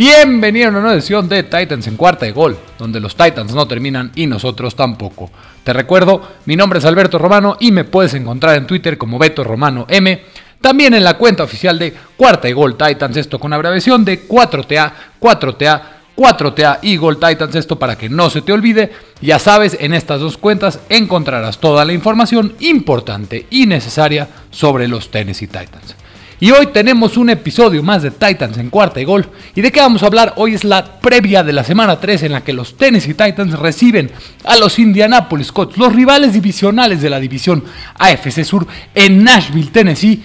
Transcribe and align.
Bienvenido 0.00 0.64
a 0.64 0.70
una 0.70 0.80
nueva 0.80 0.94
edición 0.94 1.28
de 1.28 1.42
Titans 1.42 1.86
en 1.86 1.98
cuarta 1.98 2.24
de 2.24 2.32
gol, 2.32 2.56
donde 2.78 3.00
los 3.00 3.14
Titans 3.14 3.52
no 3.52 3.68
terminan 3.68 4.10
y 4.14 4.26
nosotros 4.26 4.74
tampoco. 4.74 5.30
Te 5.62 5.74
recuerdo, 5.74 6.26
mi 6.46 6.56
nombre 6.56 6.78
es 6.78 6.86
Alberto 6.86 7.18
Romano 7.18 7.58
y 7.60 7.70
me 7.70 7.84
puedes 7.84 8.14
encontrar 8.14 8.56
en 8.56 8.66
Twitter 8.66 8.96
como 8.96 9.18
Beto 9.18 9.44
Romano 9.44 9.84
M. 9.90 10.22
También 10.58 10.94
en 10.94 11.04
la 11.04 11.18
cuenta 11.18 11.42
oficial 11.42 11.78
de 11.78 11.92
Cuarta 12.16 12.48
y 12.48 12.54
Gol 12.54 12.78
Titans, 12.78 13.18
esto 13.18 13.38
con 13.38 13.52
abreviación 13.52 14.02
de 14.06 14.26
4TA, 14.26 14.90
4TA, 15.20 15.82
4TA 16.16 16.78
y 16.80 16.96
Gol 16.96 17.20
Titans, 17.20 17.54
esto 17.56 17.78
para 17.78 17.98
que 17.98 18.08
no 18.08 18.30
se 18.30 18.40
te 18.40 18.54
olvide. 18.54 18.90
Ya 19.20 19.38
sabes, 19.38 19.76
en 19.78 19.92
estas 19.92 20.20
dos 20.20 20.38
cuentas 20.38 20.80
encontrarás 20.88 21.58
toda 21.58 21.84
la 21.84 21.92
información 21.92 22.54
importante 22.60 23.44
y 23.50 23.66
necesaria 23.66 24.28
sobre 24.50 24.88
los 24.88 25.10
Tennessee 25.10 25.46
Titans. 25.46 25.99
Y 26.42 26.52
hoy 26.52 26.68
tenemos 26.68 27.18
un 27.18 27.28
episodio 27.28 27.82
más 27.82 28.02
de 28.02 28.10
Titans 28.10 28.56
en 28.56 28.70
cuarta 28.70 28.98
y 28.98 29.04
gol. 29.04 29.28
¿Y 29.54 29.60
de 29.60 29.70
qué 29.70 29.80
vamos 29.80 30.02
a 30.02 30.06
hablar? 30.06 30.32
Hoy 30.36 30.54
es 30.54 30.64
la 30.64 30.98
previa 30.98 31.42
de 31.42 31.52
la 31.52 31.64
semana 31.64 32.00
3 32.00 32.22
en 32.22 32.32
la 32.32 32.42
que 32.42 32.54
los 32.54 32.78
Tennessee 32.78 33.12
Titans 33.12 33.58
reciben 33.58 34.10
a 34.44 34.56
los 34.56 34.78
Indianapolis 34.78 35.52
Colts, 35.52 35.76
los 35.76 35.94
rivales 35.94 36.32
divisionales 36.32 37.02
de 37.02 37.10
la 37.10 37.20
división 37.20 37.62
AFC 37.98 38.42
Sur 38.42 38.66
en 38.94 39.22
Nashville, 39.22 39.70
Tennessee, 39.70 40.22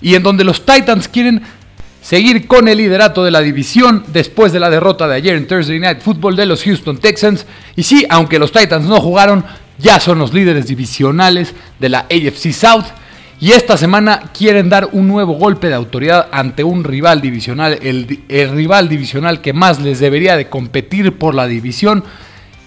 y 0.00 0.14
en 0.14 0.22
donde 0.22 0.44
los 0.44 0.64
Titans 0.64 1.08
quieren 1.08 1.42
seguir 2.00 2.46
con 2.46 2.68
el 2.68 2.78
liderato 2.78 3.24
de 3.24 3.32
la 3.32 3.40
división 3.40 4.04
después 4.06 4.52
de 4.52 4.60
la 4.60 4.70
derrota 4.70 5.08
de 5.08 5.16
ayer 5.16 5.34
en 5.34 5.48
Thursday 5.48 5.80
Night 5.80 6.00
Football 6.00 6.36
de 6.36 6.46
los 6.46 6.62
Houston 6.62 6.98
Texans. 6.98 7.44
Y 7.74 7.82
sí, 7.82 8.06
aunque 8.08 8.38
los 8.38 8.52
Titans 8.52 8.86
no 8.86 9.00
jugaron, 9.00 9.44
ya 9.78 9.98
son 9.98 10.20
los 10.20 10.32
líderes 10.32 10.68
divisionales 10.68 11.54
de 11.80 11.88
la 11.88 12.06
AFC 12.08 12.52
South. 12.52 12.86
Y 13.38 13.52
esta 13.52 13.76
semana 13.76 14.30
quieren 14.32 14.70
dar 14.70 14.88
un 14.92 15.06
nuevo 15.06 15.34
golpe 15.34 15.68
de 15.68 15.74
autoridad 15.74 16.28
ante 16.32 16.64
un 16.64 16.84
rival 16.84 17.20
divisional, 17.20 17.78
el, 17.82 18.08
rival 18.28 18.88
divisional 18.88 19.42
que 19.42 19.52
más 19.52 19.78
les 19.78 20.00
debería 20.00 20.36
de 20.36 20.48
competir 20.48 21.18
por 21.18 21.34
la 21.34 21.46
división. 21.46 22.02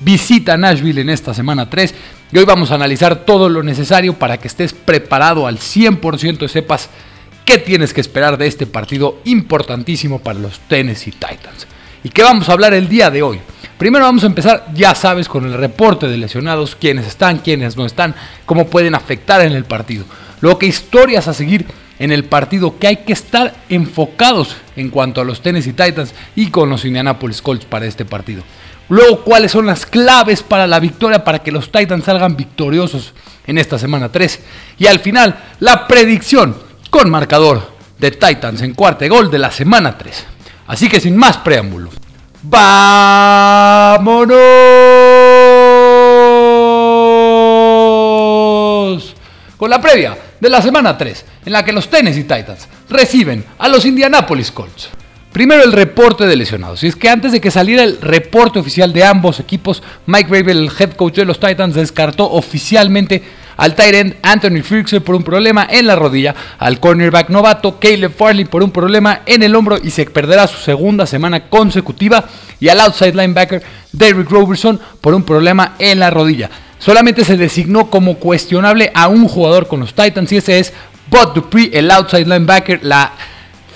Visita 0.02 0.58
Nashville 0.58 1.02
en 1.02 1.09
esta 1.09 1.34
semana 1.34 1.70
3 1.70 1.95
y 2.31 2.38
hoy 2.38 2.45
vamos 2.45 2.70
a 2.70 2.76
analizar 2.76 3.26
todo 3.26 3.50
lo 3.50 3.64
necesario 3.64 4.14
para 4.14 4.38
que 4.38 4.48
estés 4.48 4.73
preparado 4.73 5.48
al 5.48 5.58
100% 5.58 6.44
y 6.44 6.48
sepas 6.48 6.89
qué 7.45 7.58
tienes 7.58 7.92
que 7.92 8.02
esperar 8.02 8.38
de 8.38 8.45
este 8.45 8.67
partido 8.67 9.17
importantísimo 9.26 10.20
para 10.20 10.39
los 10.39 10.59
Tennessee 10.59 11.11
Titans. 11.11 11.67
¿Y 12.04 12.09
qué 12.09 12.22
vamos 12.22 12.48
a 12.48 12.54
hablar 12.54 12.76
el 12.76 12.88
día 12.88 13.09
de 13.09 13.23
hoy? 13.23 13.39
Primero 13.80 14.06
vamos 14.06 14.23
a 14.23 14.28
empezar, 14.28 14.67
ya 14.76 14.94
sabes, 14.94 15.28
con 15.28 15.45
el 15.45 15.54
reporte 15.54 16.08
de 16.08 16.17
lesionados, 16.17 16.76
quiénes 16.76 17.08
están, 17.08 17.39
quiénes 17.39 17.76
no 17.76 17.86
están, 17.86 18.14
cómo 18.45 18.67
pueden 18.67 18.94
afectar 18.94 19.42
en 19.42 19.54
el 19.54 19.66
partido. 19.66 20.06
Luego 20.42 20.59
que 20.59 20.68
historias 20.68 21.28
a 21.28 21.34
seguir 21.34 21.66
en 22.00 22.12
el 22.12 22.23
partido 22.23 22.80
que 22.80 22.88
hay 22.88 22.98
que 22.98 23.14
estar 23.14 23.54
enfocados 23.68 24.56
en 24.76 24.90
cuanto 24.90 25.22
a 25.22 25.26
los 25.26 25.42
Tennessee 25.42 25.73
Titans 25.73 26.14
y 26.36 26.50
con 26.50 26.70
los 26.70 26.86
Indianapolis 26.86 27.42
Colts 27.42 27.66
para 27.66 27.86
este 27.86 28.06
partido. 28.06 28.44
Luego, 28.88 29.23
cuáles 29.23 29.52
son 29.52 29.67
las 29.67 29.86
claves 29.86 30.42
para 30.42 30.66
la 30.66 30.80
victoria 30.80 31.23
para 31.23 31.40
que 31.40 31.52
los 31.52 31.72
Titans 31.72 32.06
salgan 32.06 32.36
victoriosos 32.36 33.14
en 33.45 33.60
esta 33.60 33.78
semana 33.78 34.10
3. 34.12 34.40
Y 34.80 34.88
al 34.88 35.00
final, 35.00 35.38
la 35.60 35.88
predicción 35.88 36.56
con 36.90 37.10
marcador 37.10 37.70
de 38.00 38.12
Titans 38.12 38.62
en 38.62 38.73
cuarto 38.73 39.08
gol 39.08 39.30
de 39.30 39.38
la 39.38 39.52
semana 39.52 39.98
3. 39.98 40.26
Así 40.67 40.88
que 40.89 41.00
sin 41.00 41.16
más 41.17 41.38
preámbulos, 41.38 41.94
¡vámonos! 42.42 44.36
Con 49.58 49.70
la 49.70 49.82
previa 49.82 50.17
de 50.39 50.50
la 50.50 50.61
semana 50.61 50.98
3, 50.98 51.26
en 51.45 51.54
la 51.54 51.64
que 51.64 51.72
los 51.72 51.89
Tennessee 51.89 52.23
Titans 52.23 52.67
reciben 52.89 53.45
a 53.58 53.67
los 53.67 53.86
Indianapolis 53.86 54.52
Colts. 54.52 54.89
Primero 55.32 55.64
el 55.64 55.72
reporte 55.72 56.26
de 56.26 56.36
lesionados. 56.36 56.83
Y 56.83 56.88
es 56.88 56.95
que 56.95 57.10
antes 57.10 57.32
de 57.32 57.39
que 57.39 57.52
saliera 57.52 57.83
el 57.83 58.02
reporte 58.02 58.58
oficial 58.58 58.92
de 58.94 59.04
ambos 59.04 59.39
equipos, 59.39 59.83
Mike 60.08 60.30
Rabel, 60.30 60.58
el 60.58 60.72
head 60.77 60.94
coach 60.94 61.17
de 61.17 61.26
los 61.26 61.39
Titans, 61.39 61.76
descartó 61.76 62.32
oficialmente 62.32 63.22
al 63.55 63.76
tight 63.76 63.94
end 63.94 64.16
Anthony 64.23 64.64
Ferguson 64.64 65.04
por 65.04 65.16
un 65.16 65.23
problema 65.23 65.67
en 65.70 65.86
la 65.86 65.95
rodilla, 65.95 66.33
al 66.58 66.80
cornerback 66.80 67.30
novato 67.30 67.77
Caleb 67.77 68.16
Farley 68.16 68.45
por 68.45 68.64
un 68.64 68.71
problema 68.71 69.21
en 69.26 69.44
el 69.44 69.54
hombro 69.54 69.77
y 69.82 69.92
se 69.92 70.06
perderá 70.06 70.48
su 70.48 70.58
segunda 70.58 71.06
semana 71.06 71.50
consecutiva, 71.50 72.23
y 72.60 72.70
al 72.70 72.80
outside 72.80 73.14
linebacker 73.14 73.61
Derrick 73.92 74.30
Robertson 74.30 74.80
por 75.02 75.14
un 75.14 75.23
problema 75.23 75.76
en 75.77 76.00
la 76.00 76.10
rodilla. 76.10 76.50
Solamente 76.80 77.26
se 77.26 77.38
designó 77.38 77.90
como 77.90 78.16
cuestionable 78.16 78.92
a 78.95 79.10
un 79.10 79.28
jugador 79.28 79.67
con 79.67 79.82
los 79.82 79.94
Titans 79.94 80.32
y 80.32 80.38
ese 80.38 80.60
es 80.60 80.73
Bud 81.12 81.34
Dupree, 81.36 81.70
el 81.73 81.92
outside 81.92 82.26
linebacker, 82.26 82.80
la 82.84 83.14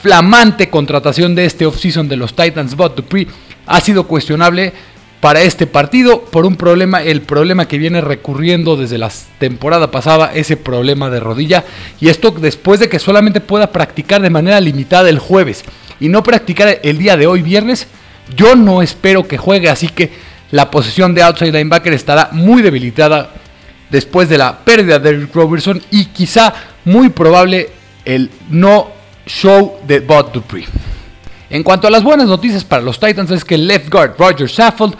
flamante 0.02 0.70
contratación 0.70 1.36
de 1.36 1.46
este 1.46 1.66
offseason 1.66 2.08
de 2.08 2.18
los 2.18 2.36
Titans. 2.36 2.76
Bud 2.76 2.92
Dupree 2.92 3.28
ha 3.66 3.82
sido 3.82 4.08
cuestionable 4.08 4.74
para 5.20 5.42
este 5.42 5.68
partido 5.68 6.26
por 6.26 6.46
un 6.46 6.58
problema, 6.58 7.02
el 7.02 7.22
problema 7.22 7.68
que 7.68 7.78
viene 7.78 8.02
recurriendo 8.02 8.76
desde 8.76 8.98
la 8.98 9.10
temporada 9.38 9.90
pasada, 9.90 10.32
ese 10.34 10.58
problema 10.58 11.10
de 11.10 11.22
rodilla. 11.22 11.64
Y 12.02 12.10
esto 12.10 12.32
después 12.32 12.82
de 12.82 12.90
que 12.90 13.00
solamente 13.00 13.40
pueda 13.40 13.72
practicar 13.72 14.22
de 14.22 14.30
manera 14.30 14.60
limitada 14.60 15.08
el 15.08 15.20
jueves 15.20 15.64
y 16.00 16.10
no 16.10 16.24
practicar 16.24 16.80
el 16.84 16.98
día 16.98 17.16
de 17.16 17.28
hoy, 17.28 17.42
viernes, 17.42 17.88
yo 18.36 18.56
no 18.56 18.82
espero 18.82 19.26
que 19.26 19.38
juegue. 19.38 19.70
Así 19.70 19.88
que 19.88 20.12
la 20.54 20.70
posición 20.70 21.16
de 21.16 21.24
outside 21.24 21.52
linebacker 21.52 21.94
estará 21.94 22.30
muy 22.32 22.62
debilitada 22.62 23.32
después 23.90 24.30
de 24.30 24.38
la 24.38 24.60
pérdida 24.60 25.00
de 25.00 25.10
Eric 25.10 25.34
Robertson 25.34 25.82
y 25.90 26.06
quizá 26.06 26.54
muy 26.86 27.10
probable 27.10 27.72
el 28.06 28.30
no 28.52 28.92
show 29.26 29.80
de 29.88 30.00
Bud 30.00 30.26
Dupree. 30.32 30.68
En 31.50 31.64
cuanto 31.64 31.88
a 31.88 31.90
las 31.90 32.04
buenas 32.04 32.28
noticias 32.28 32.64
para 32.64 32.84
los 32.84 33.00
Titans 33.00 33.32
es 33.32 33.44
que 33.44 33.56
el 33.56 33.66
left 33.66 33.90
guard 33.90 34.14
Roger 34.16 34.48
Saffold 34.48 34.94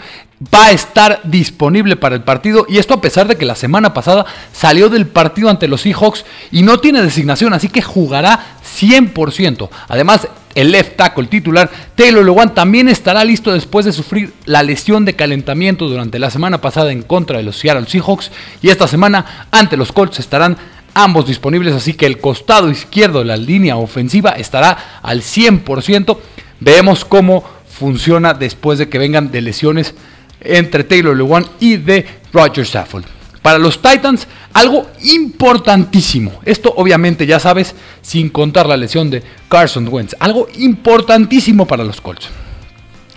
va 0.52 0.66
a 0.66 0.72
estar 0.72 1.20
disponible 1.22 1.94
para 1.94 2.16
el 2.16 2.22
partido 2.22 2.66
y 2.68 2.78
esto 2.78 2.94
a 2.94 3.00
pesar 3.00 3.28
de 3.28 3.36
que 3.36 3.44
la 3.44 3.54
semana 3.54 3.94
pasada 3.94 4.26
salió 4.52 4.88
del 4.88 5.06
partido 5.06 5.50
ante 5.50 5.68
los 5.68 5.82
Seahawks 5.82 6.24
y 6.50 6.62
no 6.62 6.78
tiene 6.78 7.00
designación, 7.00 7.54
así 7.54 7.68
que 7.68 7.80
jugará 7.80 8.56
100%. 8.76 9.68
Además, 9.86 10.26
el 10.54 10.72
left 10.72 10.96
tackle 10.96 11.26
titular 11.26 11.70
Taylor 11.94 12.24
Lewan 12.24 12.54
también 12.54 12.88
estará 12.88 13.24
listo 13.24 13.52
después 13.52 13.84
de 13.84 13.92
sufrir 13.92 14.32
la 14.44 14.62
lesión 14.62 15.04
de 15.04 15.14
calentamiento 15.14 15.88
durante 15.88 16.18
la 16.18 16.30
semana 16.30 16.60
pasada 16.60 16.92
en 16.92 17.02
contra 17.02 17.38
de 17.38 17.44
los 17.44 17.56
Seattle 17.56 17.86
Seahawks 17.86 18.30
y 18.62 18.68
esta 18.68 18.88
semana 18.88 19.48
ante 19.50 19.76
los 19.76 19.92
Colts 19.92 20.18
estarán 20.18 20.56
ambos 20.94 21.26
disponibles, 21.26 21.74
así 21.74 21.94
que 21.94 22.06
el 22.06 22.18
costado 22.18 22.70
izquierdo 22.70 23.18
de 23.18 23.24
la 23.26 23.36
línea 23.36 23.76
ofensiva 23.76 24.30
estará 24.30 25.00
al 25.02 25.20
100%. 25.20 26.16
Veamos 26.60 27.04
cómo 27.04 27.44
funciona 27.68 28.32
después 28.32 28.78
de 28.78 28.88
que 28.88 28.98
vengan 28.98 29.30
de 29.30 29.42
lesiones 29.42 29.94
entre 30.40 30.84
Taylor 30.84 31.16
Lewan 31.16 31.46
y 31.60 31.76
de 31.76 32.06
Roger 32.32 32.66
Saffold. 32.66 33.06
Para 33.44 33.58
los 33.58 33.82
Titans, 33.82 34.26
algo 34.54 34.86
importantísimo. 35.02 36.40
Esto 36.46 36.72
obviamente 36.78 37.26
ya 37.26 37.38
sabes, 37.38 37.74
sin 38.00 38.30
contar 38.30 38.66
la 38.66 38.78
lesión 38.78 39.10
de 39.10 39.22
Carson 39.50 39.86
Wentz. 39.86 40.16
Algo 40.18 40.48
importantísimo 40.56 41.66
para 41.66 41.84
los 41.84 42.00
Colts. 42.00 42.30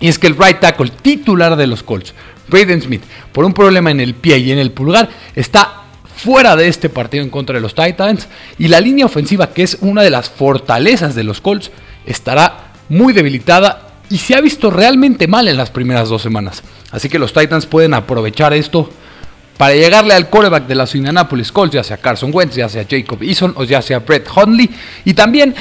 Y 0.02 0.10
es 0.10 0.20
que 0.20 0.28
el 0.28 0.38
right 0.38 0.60
tackle 0.60 0.92
titular 1.02 1.56
de 1.56 1.66
los 1.66 1.82
Colts, 1.82 2.14
Braden 2.50 2.82
Smith, 2.82 3.04
por 3.32 3.46
un 3.46 3.54
problema 3.54 3.90
en 3.90 4.02
el 4.02 4.16
pie 4.16 4.40
y 4.40 4.52
en 4.52 4.60
el 4.60 4.72
pulgar, 4.72 5.08
está 5.34 5.84
fuera 6.14 6.58
de 6.58 6.68
este 6.68 6.90
partido 6.90 7.24
en 7.24 7.30
contra 7.30 7.56
de 7.56 7.62
los 7.62 7.74
Titans. 7.74 8.28
Y 8.60 8.68
la 8.68 8.82
línea 8.82 9.06
ofensiva, 9.06 9.54
que 9.54 9.64
es 9.64 9.78
una 9.80 10.02
de 10.02 10.10
las 10.10 10.30
fortalezas 10.30 11.16
de 11.16 11.24
los 11.24 11.40
Colts, 11.40 11.72
estará 12.06 12.74
muy 12.90 13.14
debilitada 13.14 13.92
y 14.10 14.18
se 14.18 14.36
ha 14.36 14.42
visto 14.42 14.72
realmente 14.72 15.30
mal 15.30 15.48
en 15.48 15.56
las 15.56 15.70
primeras 15.70 16.10
dos 16.10 16.22
semanas. 16.22 16.64
Así 16.92 17.08
que 17.08 17.18
los 17.18 17.32
Titans 17.32 17.66
pueden 17.66 17.94
aprovechar 17.94 18.52
esto 18.54 18.90
para 19.58 19.74
llegarle 19.74 20.14
al 20.14 20.30
quarterback 20.30 20.68
de 20.68 20.76
los 20.76 20.94
Indianapolis 20.96 21.52
Colts, 21.52 21.74
ya 21.74 21.84
sea 21.84 21.98
Carson 21.98 22.32
Wentz, 22.34 22.56
ya 22.56 22.70
sea 22.70 22.86
Jacob 22.90 23.22
Eason 23.24 23.54
o 23.58 23.64
ya 23.64 23.82
sea 23.82 24.00
Brett 24.00 24.28
Hundley. 24.36 24.70
Y 25.04 25.14
también 25.14 25.56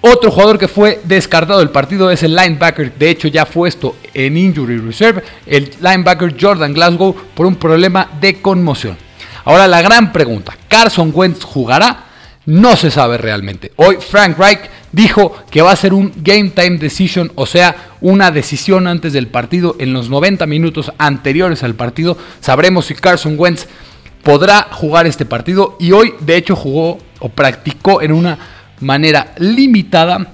otro 0.00 0.30
jugador 0.30 0.58
que 0.58 0.68
fue 0.68 1.00
descartado 1.04 1.60
del 1.60 1.70
partido 1.70 2.10
es 2.10 2.22
el 2.22 2.34
linebacker, 2.34 2.94
de 2.94 3.10
hecho 3.10 3.28
ya 3.28 3.46
fue 3.46 3.68
esto 3.68 3.96
en 4.12 4.36
injury 4.36 4.78
reserve, 4.78 5.22
el 5.46 5.70
linebacker 5.80 6.36
Jordan 6.38 6.74
Glasgow 6.74 7.14
por 7.34 7.46
un 7.46 7.56
problema 7.56 8.10
de 8.20 8.40
conmoción. 8.40 8.96
Ahora 9.44 9.68
la 9.68 9.82
gran 9.82 10.12
pregunta, 10.12 10.56
¿Carson 10.68 11.10
Wentz 11.14 11.44
jugará? 11.44 12.04
No 12.46 12.76
se 12.76 12.90
sabe 12.90 13.16
realmente. 13.16 13.72
Hoy 13.76 13.96
Frank 13.96 14.38
Reich 14.38 14.60
dijo 14.94 15.34
que 15.50 15.62
va 15.62 15.72
a 15.72 15.76
ser 15.76 15.92
un 15.92 16.12
game 16.16 16.50
time 16.50 16.78
decision, 16.78 17.32
o 17.34 17.46
sea, 17.46 17.94
una 18.00 18.30
decisión 18.30 18.86
antes 18.86 19.12
del 19.12 19.26
partido 19.26 19.76
en 19.78 19.92
los 19.92 20.08
90 20.08 20.46
minutos 20.46 20.92
anteriores 20.98 21.62
al 21.62 21.74
partido. 21.74 22.16
Sabremos 22.40 22.86
si 22.86 22.94
Carson 22.94 23.34
Wentz 23.36 23.66
podrá 24.22 24.68
jugar 24.70 25.06
este 25.06 25.24
partido 25.24 25.76
y 25.80 25.92
hoy 25.92 26.14
de 26.20 26.36
hecho 26.36 26.54
jugó 26.56 26.98
o 27.18 27.28
practicó 27.28 28.02
en 28.02 28.12
una 28.12 28.38
manera 28.80 29.34
limitada 29.38 30.32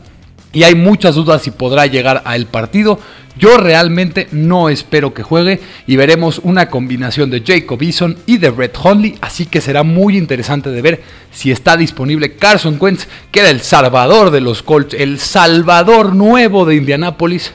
y 0.52 0.64
hay 0.64 0.74
muchas 0.74 1.14
dudas 1.14 1.42
si 1.42 1.50
podrá 1.50 1.86
llegar 1.86 2.22
al 2.24 2.46
partido. 2.46 2.98
Yo 3.40 3.56
realmente 3.56 4.28
no 4.32 4.68
espero 4.68 5.14
que 5.14 5.22
juegue 5.22 5.60
y 5.86 5.96
veremos 5.96 6.40
una 6.44 6.68
combinación 6.68 7.30
de 7.30 7.42
Jacob 7.44 7.80
Eason 7.80 8.18
y 8.26 8.36
de 8.36 8.50
Red 8.50 8.72
Hundley, 8.84 9.16
así 9.22 9.46
que 9.46 9.62
será 9.62 9.82
muy 9.82 10.18
interesante 10.18 10.68
de 10.68 10.82
ver 10.82 11.02
si 11.32 11.50
está 11.50 11.78
disponible 11.78 12.36
Carson 12.36 12.76
Wentz, 12.78 13.08
que 13.32 13.40
era 13.40 13.48
el 13.48 13.62
salvador 13.62 14.30
de 14.30 14.42
los 14.42 14.62
Colts, 14.62 14.92
el 14.92 15.18
salvador 15.18 16.14
nuevo 16.14 16.66
de 16.66 16.76
Indianápolis, 16.76 17.52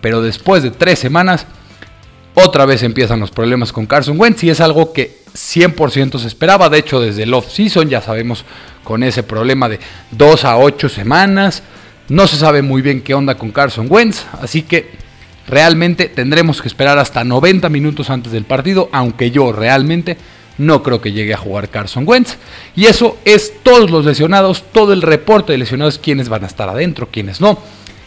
pero 0.00 0.22
después 0.22 0.62
de 0.62 0.70
tres 0.70 1.00
semanas, 1.00 1.44
otra 2.34 2.64
vez 2.64 2.84
empiezan 2.84 3.18
los 3.18 3.32
problemas 3.32 3.72
con 3.72 3.86
Carson 3.86 4.20
Wentz 4.20 4.44
y 4.44 4.50
es 4.50 4.60
algo 4.60 4.92
que 4.92 5.16
100% 5.34 6.20
se 6.20 6.28
esperaba. 6.28 6.68
De 6.68 6.78
hecho, 6.78 7.00
desde 7.00 7.24
el 7.24 7.34
off-season 7.34 7.88
ya 7.88 8.00
sabemos 8.00 8.44
con 8.84 9.02
ese 9.02 9.24
problema 9.24 9.68
de 9.68 9.80
2 10.12 10.44
a 10.44 10.56
8 10.58 10.88
semanas. 10.88 11.64
No 12.08 12.28
se 12.28 12.36
sabe 12.36 12.62
muy 12.62 12.80
bien 12.80 13.02
qué 13.02 13.14
onda 13.14 13.34
con 13.34 13.50
Carson 13.50 13.88
Wentz, 13.90 14.24
así 14.40 14.62
que 14.62 15.05
realmente 15.48 16.08
tendremos 16.08 16.60
que 16.60 16.68
esperar 16.68 16.98
hasta 16.98 17.24
90 17.24 17.68
minutos 17.68 18.10
antes 18.10 18.32
del 18.32 18.44
partido, 18.44 18.88
aunque 18.92 19.30
yo 19.30 19.52
realmente 19.52 20.16
no 20.58 20.82
creo 20.82 21.00
que 21.00 21.12
llegue 21.12 21.34
a 21.34 21.38
jugar 21.38 21.68
Carson 21.68 22.04
Wentz. 22.06 22.36
Y 22.74 22.86
eso 22.86 23.18
es 23.24 23.52
todos 23.62 23.90
los 23.90 24.04
lesionados, 24.04 24.64
todo 24.72 24.92
el 24.92 25.02
reporte 25.02 25.52
de 25.52 25.58
lesionados, 25.58 25.98
quiénes 25.98 26.28
van 26.28 26.44
a 26.44 26.48
estar 26.48 26.68
adentro, 26.68 27.08
quiénes 27.10 27.40
no. 27.40 27.58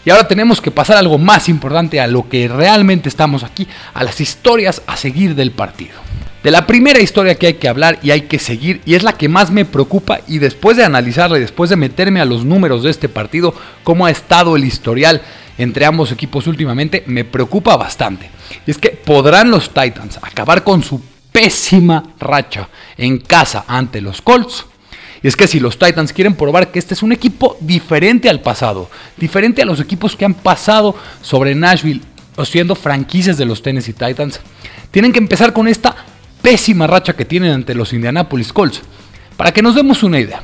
Y 0.05 0.09
ahora 0.09 0.27
tenemos 0.27 0.61
que 0.61 0.71
pasar 0.71 0.97
algo 0.97 1.17
más 1.17 1.49
importante, 1.49 1.99
a 1.99 2.07
lo 2.07 2.29
que 2.29 2.47
realmente 2.47 3.09
estamos 3.09 3.43
aquí, 3.43 3.67
a 3.93 4.03
las 4.03 4.21
historias 4.21 4.81
a 4.87 4.95
seguir 4.97 5.35
del 5.35 5.51
partido. 5.51 5.95
De 6.43 6.51
la 6.51 6.65
primera 6.65 7.01
historia 7.01 7.35
que 7.35 7.47
hay 7.47 7.53
que 7.55 7.67
hablar 7.67 7.99
y 8.01 8.11
hay 8.11 8.21
que 8.21 8.39
seguir, 8.39 8.81
y 8.85 8.95
es 8.95 9.03
la 9.03 9.13
que 9.13 9.27
más 9.27 9.51
me 9.51 9.65
preocupa, 9.65 10.19
y 10.27 10.37
después 10.37 10.77
de 10.77 10.85
analizarla 10.85 11.37
y 11.37 11.41
después 11.41 11.69
de 11.69 11.75
meterme 11.75 12.21
a 12.21 12.25
los 12.25 12.45
números 12.45 12.83
de 12.83 12.91
este 12.91 13.09
partido, 13.09 13.53
cómo 13.83 14.05
ha 14.05 14.11
estado 14.11 14.55
el 14.55 14.63
historial 14.63 15.21
entre 15.57 15.85
ambos 15.85 16.11
equipos 16.13 16.47
últimamente, 16.47 17.03
me 17.05 17.25
preocupa 17.25 17.75
bastante. 17.75 18.29
Y 18.65 18.71
es 18.71 18.77
que 18.77 18.91
podrán 18.91 19.51
los 19.51 19.73
Titans 19.73 20.17
acabar 20.21 20.63
con 20.63 20.81
su 20.81 21.01
pésima 21.31 22.03
racha 22.19 22.69
en 22.97 23.19
casa 23.19 23.65
ante 23.67 23.99
los 23.99 24.21
Colts 24.21 24.65
y 25.21 25.27
es 25.27 25.35
que 25.35 25.47
si 25.47 25.59
los 25.59 25.77
Titans 25.77 26.13
quieren 26.13 26.35
probar 26.35 26.71
que 26.71 26.79
este 26.79 26.93
es 26.93 27.03
un 27.03 27.11
equipo 27.11 27.57
diferente 27.59 28.29
al 28.29 28.41
pasado, 28.41 28.89
diferente 29.17 29.61
a 29.61 29.65
los 29.65 29.79
equipos 29.79 30.15
que 30.15 30.25
han 30.25 30.33
pasado 30.33 30.95
sobre 31.21 31.55
Nashville 31.55 32.01
o 32.35 32.45
siendo 32.45 32.75
franquicias 32.75 33.37
de 33.37 33.45
los 33.45 33.61
Tennessee 33.61 33.93
Titans, 33.93 34.39
tienen 34.91 35.11
que 35.11 35.19
empezar 35.19 35.51
con 35.51 35.67
esta 35.67 35.98
pésima 36.41 36.87
racha 36.87 37.15
que 37.15 37.25
tienen 37.25 37.51
ante 37.51 37.75
los 37.75 37.93
Indianapolis 37.93 38.53
Colts. 38.53 38.81
Para 39.37 39.51
que 39.51 39.61
nos 39.61 39.75
demos 39.75 40.03
una 40.03 40.19
idea, 40.19 40.41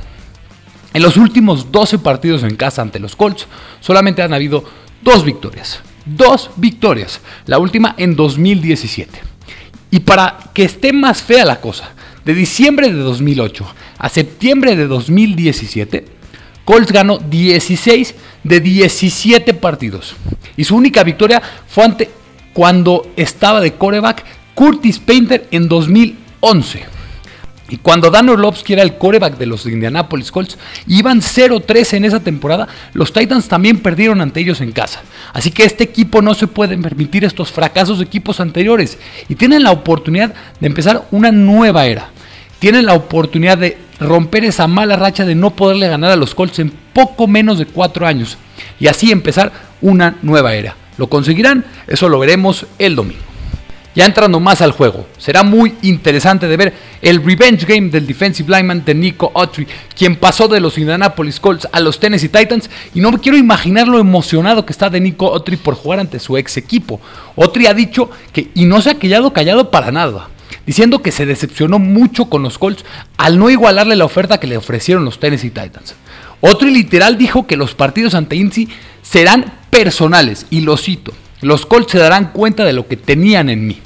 en 0.94 1.02
los 1.02 1.16
últimos 1.16 1.70
12 1.70 1.98
partidos 1.98 2.42
en 2.42 2.56
casa 2.56 2.80
ante 2.80 2.98
los 2.98 3.16
Colts, 3.16 3.46
solamente 3.80 4.22
han 4.22 4.32
habido 4.32 4.64
dos 5.02 5.24
victorias. 5.24 5.80
Dos 6.06 6.50
victorias. 6.56 7.20
La 7.44 7.58
última 7.58 7.94
en 7.98 8.16
2017. 8.16 9.20
Y 9.90 10.00
para 10.00 10.38
que 10.54 10.64
esté 10.64 10.92
más 10.92 11.22
fea 11.22 11.44
la 11.44 11.60
cosa, 11.60 11.90
de 12.24 12.34
diciembre 12.34 12.92
de 12.92 12.98
2008 12.98 13.66
a 13.98 14.08
septiembre 14.08 14.74
de 14.74 14.86
2017, 14.86 16.06
Colts 16.64 16.92
ganó 16.92 17.18
16 17.18 18.14
de 18.42 18.60
17 18.60 19.54
partidos. 19.54 20.16
Y 20.56 20.64
su 20.64 20.76
única 20.76 21.04
victoria 21.04 21.42
fue 21.68 21.84
ante 21.84 22.10
cuando 22.52 23.12
estaba 23.16 23.60
de 23.60 23.74
coreback 23.74 24.24
Curtis 24.56 24.98
Painter 24.98 25.46
en 25.50 25.68
2011. 25.68 26.84
Y 27.68 27.76
cuando 27.76 28.10
Dan 28.10 28.30
Orlovsky 28.30 28.72
era 28.72 28.82
el 28.82 28.96
coreback 28.96 29.36
de 29.36 29.44
los 29.44 29.66
Indianapolis 29.66 30.32
Colts, 30.32 30.56
iban 30.86 31.20
0-3 31.20 31.92
en 31.92 32.06
esa 32.06 32.20
temporada, 32.20 32.66
los 32.94 33.12
Titans 33.12 33.48
también 33.48 33.80
perdieron 33.80 34.22
ante 34.22 34.40
ellos 34.40 34.62
en 34.62 34.72
casa. 34.72 35.02
Así 35.34 35.50
que 35.50 35.64
este 35.64 35.84
equipo 35.84 36.22
no 36.22 36.32
se 36.32 36.46
puede 36.46 36.78
permitir 36.78 37.22
estos 37.24 37.52
fracasos 37.52 37.98
de 37.98 38.04
equipos 38.04 38.40
anteriores 38.40 38.98
y 39.28 39.34
tienen 39.34 39.62
la 39.62 39.72
oportunidad 39.72 40.32
de 40.58 40.66
empezar 40.66 41.06
una 41.10 41.30
nueva 41.32 41.84
era. 41.84 42.08
Tienen 42.58 42.86
la 42.86 42.94
oportunidad 42.94 43.58
de 43.58 43.76
romper 44.00 44.46
esa 44.46 44.66
mala 44.66 44.96
racha 44.96 45.26
de 45.26 45.34
no 45.34 45.50
poderle 45.50 45.88
ganar 45.88 46.12
a 46.12 46.16
los 46.16 46.34
Colts 46.34 46.60
en 46.60 46.72
poco 46.94 47.26
menos 47.26 47.58
de 47.58 47.66
4 47.66 48.06
años 48.06 48.38
y 48.80 48.86
así 48.86 49.12
empezar 49.12 49.52
una 49.82 50.16
nueva 50.22 50.54
era. 50.54 50.76
¿Lo 50.96 51.08
conseguirán? 51.08 51.66
Eso 51.86 52.08
lo 52.08 52.18
veremos 52.18 52.64
el 52.78 52.96
domingo. 52.96 53.35
Ya 53.96 54.04
entrando 54.04 54.40
más 54.40 54.60
al 54.60 54.72
juego, 54.72 55.06
será 55.16 55.42
muy 55.42 55.74
interesante 55.80 56.46
de 56.46 56.56
ver 56.58 56.74
el 57.00 57.24
revenge 57.24 57.64
game 57.64 57.88
del 57.88 58.06
defensive 58.06 58.54
lineman 58.54 58.84
de 58.84 58.94
Nico 58.94 59.32
Autry, 59.34 59.66
quien 59.96 60.16
pasó 60.16 60.48
de 60.48 60.60
los 60.60 60.76
Indianapolis 60.76 61.40
Colts 61.40 61.66
a 61.72 61.80
los 61.80 61.98
Tennessee 61.98 62.28
Titans, 62.28 62.68
y 62.94 63.00
no 63.00 63.10
me 63.10 63.18
quiero 63.18 63.38
imaginar 63.38 63.88
lo 63.88 63.98
emocionado 63.98 64.66
que 64.66 64.74
está 64.74 64.90
de 64.90 65.00
Nico 65.00 65.32
Autry 65.32 65.56
por 65.56 65.76
jugar 65.76 66.00
ante 66.00 66.18
su 66.18 66.36
ex 66.36 66.58
equipo. 66.58 67.00
Autry 67.38 67.68
ha 67.68 67.72
dicho 67.72 68.10
que, 68.34 68.50
y 68.54 68.66
no 68.66 68.82
se 68.82 68.90
ha 68.90 68.98
quedado 68.98 69.32
callado 69.32 69.70
para 69.70 69.90
nada, 69.90 70.28
diciendo 70.66 71.00
que 71.00 71.10
se 71.10 71.24
decepcionó 71.24 71.78
mucho 71.78 72.26
con 72.26 72.42
los 72.42 72.58
Colts 72.58 72.84
al 73.16 73.38
no 73.38 73.48
igualarle 73.48 73.96
la 73.96 74.04
oferta 74.04 74.38
que 74.38 74.46
le 74.46 74.58
ofrecieron 74.58 75.06
los 75.06 75.18
Tennessee 75.20 75.48
Titans. 75.48 75.94
Autry 76.42 76.70
literal 76.70 77.16
dijo 77.16 77.46
que 77.46 77.56
los 77.56 77.74
partidos 77.74 78.14
ante 78.14 78.36
Incy 78.36 78.68
serán 79.00 79.54
personales, 79.70 80.44
y 80.50 80.60
lo 80.60 80.76
cito, 80.76 81.14
los 81.40 81.64
Colts 81.64 81.92
se 81.92 81.98
darán 81.98 82.32
cuenta 82.32 82.66
de 82.66 82.74
lo 82.74 82.86
que 82.86 82.98
tenían 82.98 83.48
en 83.48 83.66
mí. 83.66 83.80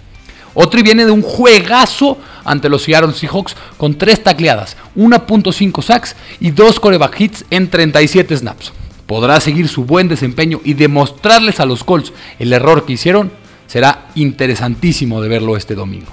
Otri 0.55 0.83
viene 0.83 1.05
de 1.05 1.11
un 1.11 1.23
juegazo 1.23 2.19
ante 2.45 2.69
los 2.69 2.83
Seattle 2.83 3.13
Seahawks 3.13 3.57
con 3.77 3.97
3 3.97 4.25
tacleadas, 4.25 4.77
1.5 4.97 5.83
sacks 5.83 6.17
y 6.41 6.51
2 6.51 6.81
coreback 6.81 7.21
hits 7.21 7.45
en 7.51 7.71
37 7.71 8.37
snaps. 8.37 8.73
¿Podrá 9.07 9.41
seguir 9.41 9.67
su 9.69 9.85
buen 9.85 10.09
desempeño 10.09 10.61
y 10.65 10.75
demostrarles 10.75 11.59
a 11.59 11.65
los 11.65 11.83
Colts 11.83 12.13
el 12.39 12.53
error 12.53 12.87
que 12.87 12.93
hicieron? 12.93 13.33
Será 13.67 14.07
interesantísimo 14.15 15.21
de 15.21 15.29
verlo 15.29 15.57
este 15.57 15.75
domingo. 15.75 16.07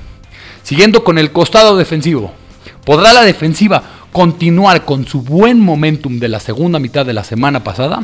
Siguiendo 0.63 1.03
con 1.03 1.17
el 1.17 1.31
costado 1.31 1.77
defensivo, 1.77 2.33
¿podrá 2.85 3.13
la 3.13 3.21
defensiva 3.21 3.83
continuar 4.11 4.83
con 4.83 5.05
su 5.05 5.21
buen 5.21 5.59
momentum 5.59 6.19
de 6.19 6.27
la 6.27 6.39
segunda 6.39 6.79
mitad 6.79 7.05
de 7.05 7.13
la 7.13 7.23
semana 7.23 7.63
pasada? 7.63 8.03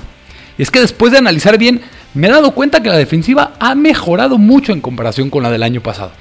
Y 0.59 0.61
es 0.61 0.69
que 0.69 0.79
después 0.79 1.11
de 1.11 1.17
analizar 1.17 1.57
bien, 1.57 1.81
me 2.13 2.27
he 2.27 2.31
dado 2.31 2.51
cuenta 2.51 2.83
que 2.83 2.89
la 2.89 2.97
defensiva 2.97 3.53
ha 3.59 3.73
mejorado 3.73 4.37
mucho 4.37 4.73
en 4.73 4.81
comparación 4.81 5.31
con 5.31 5.41
la 5.41 5.49
del 5.49 5.63
año 5.63 5.81
pasado. 5.81 6.11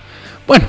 Bueno, 0.46 0.66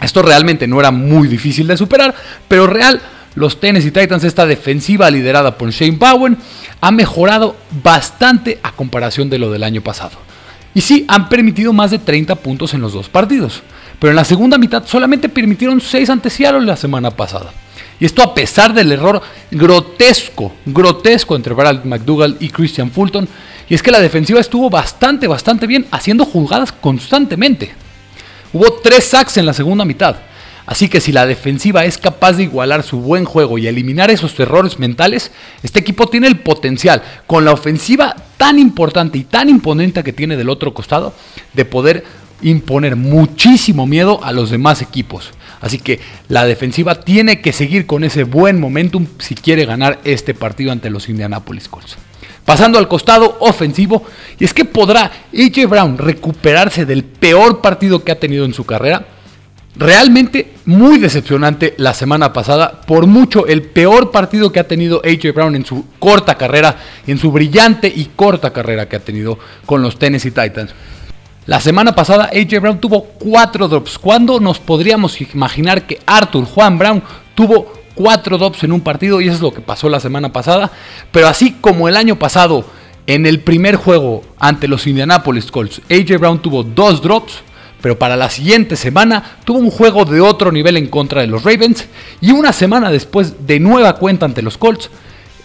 esto 0.00 0.22
realmente 0.22 0.66
no 0.66 0.80
era 0.80 0.90
muy 0.90 1.28
difícil 1.28 1.66
de 1.66 1.76
superar, 1.76 2.14
pero 2.46 2.66
real, 2.66 3.00
los 3.34 3.60
Tennessee 3.60 3.90
Titans, 3.90 4.24
esta 4.24 4.46
defensiva 4.46 5.10
liderada 5.10 5.56
por 5.56 5.70
Shane 5.70 5.96
Bowen, 5.96 6.38
ha 6.80 6.90
mejorado 6.90 7.56
bastante 7.82 8.58
a 8.62 8.72
comparación 8.72 9.30
de 9.30 9.38
lo 9.38 9.50
del 9.50 9.64
año 9.64 9.80
pasado. 9.80 10.18
Y 10.74 10.80
sí, 10.80 11.04
han 11.08 11.28
permitido 11.28 11.72
más 11.72 11.90
de 11.90 11.98
30 11.98 12.36
puntos 12.36 12.74
en 12.74 12.80
los 12.80 12.92
dos 12.92 13.08
partidos, 13.08 13.62
pero 13.98 14.10
en 14.10 14.16
la 14.16 14.24
segunda 14.24 14.58
mitad 14.58 14.86
solamente 14.86 15.28
permitieron 15.28 15.80
6 15.80 16.10
ante 16.10 16.30
Seattle 16.30 16.66
la 16.66 16.76
semana 16.76 17.10
pasada. 17.10 17.52
Y 18.00 18.04
esto 18.04 18.22
a 18.22 18.32
pesar 18.32 18.72
del 18.72 18.92
error 18.92 19.20
grotesco, 19.50 20.52
grotesco 20.64 21.34
entre 21.34 21.54
Brad 21.54 21.84
McDougall 21.84 22.36
y 22.38 22.50
Christian 22.50 22.90
Fulton. 22.90 23.28
Y 23.68 23.74
es 23.74 23.82
que 23.82 23.90
la 23.90 24.00
defensiva 24.00 24.40
estuvo 24.40 24.70
bastante, 24.70 25.26
bastante 25.26 25.66
bien, 25.66 25.86
haciendo 25.90 26.24
jugadas 26.24 26.70
constantemente. 26.72 27.74
Hubo 28.52 28.74
tres 28.82 29.04
sacks 29.04 29.36
en 29.36 29.46
la 29.46 29.52
segunda 29.52 29.84
mitad. 29.84 30.16
Así 30.68 30.88
que 30.88 31.00
si 31.00 31.12
la 31.12 31.24
defensiva 31.26 31.86
es 31.86 31.96
capaz 31.96 32.32
de 32.34 32.42
igualar 32.42 32.82
su 32.82 33.00
buen 33.00 33.24
juego 33.24 33.56
y 33.56 33.66
eliminar 33.66 34.10
esos 34.10 34.38
errores 34.38 34.78
mentales, 34.78 35.30
este 35.62 35.80
equipo 35.80 36.08
tiene 36.08 36.26
el 36.26 36.40
potencial, 36.40 37.02
con 37.26 37.46
la 37.46 37.52
ofensiva 37.52 38.14
tan 38.36 38.58
importante 38.58 39.16
y 39.16 39.24
tan 39.24 39.48
imponente 39.48 40.04
que 40.04 40.12
tiene 40.12 40.36
del 40.36 40.50
otro 40.50 40.74
costado, 40.74 41.14
de 41.54 41.64
poder 41.64 42.04
imponer 42.42 42.96
muchísimo 42.96 43.86
miedo 43.86 44.22
a 44.22 44.32
los 44.32 44.50
demás 44.50 44.82
equipos. 44.82 45.30
Así 45.62 45.78
que 45.78 46.00
la 46.28 46.44
defensiva 46.44 47.00
tiene 47.00 47.40
que 47.40 47.54
seguir 47.54 47.86
con 47.86 48.04
ese 48.04 48.24
buen 48.24 48.60
momentum 48.60 49.06
si 49.18 49.34
quiere 49.34 49.64
ganar 49.64 50.00
este 50.04 50.34
partido 50.34 50.70
ante 50.70 50.90
los 50.90 51.08
Indianapolis 51.08 51.68
Colts. 51.68 51.96
Pasando 52.48 52.78
al 52.78 52.88
costado 52.88 53.36
ofensivo, 53.40 54.04
y 54.40 54.44
es 54.46 54.54
que 54.54 54.64
podrá 54.64 55.12
AJ 55.34 55.68
Brown 55.68 55.98
recuperarse 55.98 56.86
del 56.86 57.04
peor 57.04 57.60
partido 57.60 58.02
que 58.02 58.10
ha 58.10 58.18
tenido 58.18 58.46
en 58.46 58.54
su 58.54 58.64
carrera. 58.64 59.04
Realmente 59.76 60.54
muy 60.64 60.96
decepcionante 60.96 61.74
la 61.76 61.92
semana 61.92 62.32
pasada, 62.32 62.80
por 62.86 63.06
mucho 63.06 63.46
el 63.46 63.64
peor 63.64 64.10
partido 64.10 64.50
que 64.50 64.60
ha 64.60 64.66
tenido 64.66 65.02
AJ 65.04 65.34
Brown 65.34 65.56
en 65.56 65.66
su 65.66 65.84
corta 65.98 66.36
carrera, 66.36 66.74
en 67.06 67.18
su 67.18 67.30
brillante 67.30 67.92
y 67.94 68.06
corta 68.16 68.50
carrera 68.50 68.88
que 68.88 68.96
ha 68.96 69.00
tenido 69.00 69.38
con 69.66 69.82
los 69.82 69.98
Tennessee 69.98 70.30
Titans. 70.30 70.70
La 71.44 71.60
semana 71.60 71.94
pasada 71.94 72.30
AJ 72.32 72.60
Brown 72.62 72.80
tuvo 72.80 73.04
cuatro 73.18 73.68
drops. 73.68 73.98
¿Cuándo 73.98 74.40
nos 74.40 74.58
podríamos 74.58 75.20
imaginar 75.20 75.86
que 75.86 76.00
Arthur 76.06 76.46
Juan 76.46 76.78
Brown 76.78 77.02
tuvo 77.34 77.77
cuatro 77.98 78.38
drops 78.38 78.62
en 78.62 78.70
un 78.70 78.80
partido? 78.80 79.20
Y 79.20 79.26
eso 79.26 79.34
es 79.34 79.42
lo 79.42 79.52
que 79.52 79.60
pasó 79.60 79.88
la 79.88 79.98
semana 79.98 80.32
pasada. 80.32 80.70
Pero 81.10 81.26
así 81.26 81.56
como 81.60 81.88
el 81.88 81.96
año 81.96 82.16
pasado, 82.16 82.64
en 83.08 83.26
el 83.26 83.40
primer 83.40 83.74
juego 83.74 84.22
ante 84.38 84.68
los 84.68 84.86
Indianapolis 84.86 85.50
Colts, 85.50 85.82
AJ 85.90 86.20
Brown 86.20 86.40
tuvo 86.40 86.62
dos 86.62 87.02
drops. 87.02 87.42
Pero 87.80 87.98
para 87.98 88.16
la 88.16 88.30
siguiente 88.30 88.76
semana 88.76 89.38
tuvo 89.44 89.58
un 89.58 89.70
juego 89.70 90.04
de 90.04 90.20
otro 90.20 90.52
nivel 90.52 90.76
en 90.76 90.86
contra 90.86 91.22
de 91.22 91.26
los 91.26 91.42
Ravens. 91.42 91.86
Y 92.20 92.30
una 92.30 92.52
semana 92.52 92.88
después, 92.90 93.46
de 93.46 93.58
nueva 93.58 93.96
cuenta 93.96 94.26
ante 94.26 94.42
los 94.42 94.56
Colts, 94.56 94.90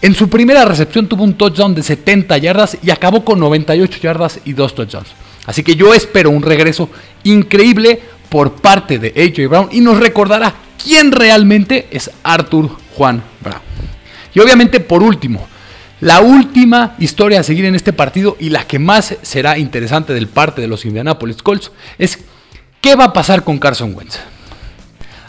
en 0.00 0.14
su 0.14 0.28
primera 0.28 0.64
recepción 0.64 1.08
tuvo 1.08 1.24
un 1.24 1.34
touchdown 1.34 1.74
de 1.74 1.82
70 1.82 2.38
yardas 2.38 2.78
y 2.82 2.90
acabó 2.90 3.24
con 3.24 3.40
98 3.40 3.98
yardas 4.00 4.38
y 4.44 4.52
dos 4.52 4.76
touchdowns. 4.76 5.08
Así 5.46 5.64
que 5.64 5.74
yo 5.74 5.92
espero 5.92 6.30
un 6.30 6.42
regreso 6.42 6.88
increíble 7.24 8.00
por 8.28 8.52
parte 8.52 8.98
de 8.98 9.08
AJ 9.08 9.48
Brown 9.48 9.68
y 9.72 9.80
nos 9.80 9.98
recordará 9.98 10.54
quién 10.84 11.10
realmente 11.10 11.88
es 11.90 12.10
Arthur 12.22 12.70
Juan 12.94 13.22
Brown. 13.40 13.62
Y 14.34 14.40
obviamente 14.40 14.80
por 14.80 15.02
último, 15.02 15.48
La 16.04 16.20
última 16.20 16.96
historia 16.98 17.40
a 17.40 17.42
seguir 17.42 17.64
en 17.64 17.74
este 17.74 17.94
partido 17.94 18.36
y 18.38 18.50
la 18.50 18.66
que 18.66 18.78
más 18.78 19.16
será 19.22 19.56
interesante 19.56 20.12
del 20.12 20.26
parte 20.26 20.60
de 20.60 20.68
los 20.68 20.84
Indianapolis 20.84 21.40
Colts 21.40 21.70
es 21.98 22.18
qué 22.82 22.94
va 22.94 23.04
a 23.04 23.12
pasar 23.14 23.42
con 23.42 23.58
Carson 23.58 23.94
Wentz. 23.94 24.18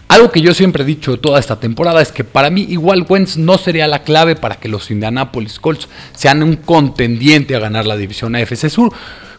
Algo 0.09 0.31
que 0.31 0.41
yo 0.41 0.53
siempre 0.53 0.83
he 0.83 0.85
dicho 0.85 1.17
toda 1.17 1.39
esta 1.39 1.62
temporada 1.62 2.01
es 2.01 2.12
que 2.12 2.25
para 2.25 2.50
mí 2.50 2.65
igual 2.69 3.05
Wentz 3.07 3.38
no 3.38 3.57
sería 3.57 3.88
la 3.88 4.03
clave 4.03 4.35
para 4.35 4.55
que 4.55 4.67
los 4.67 4.91
Indianapolis 4.91 5.59
Colts 5.59 5.88
sean 6.13 6.43
un 6.43 6.57
contendiente 6.57 7.55
a 7.55 7.59
ganar 7.59 7.85
la 7.85 7.95
división 7.95 8.35
AFC 8.35 8.67
Sur. 8.69 8.91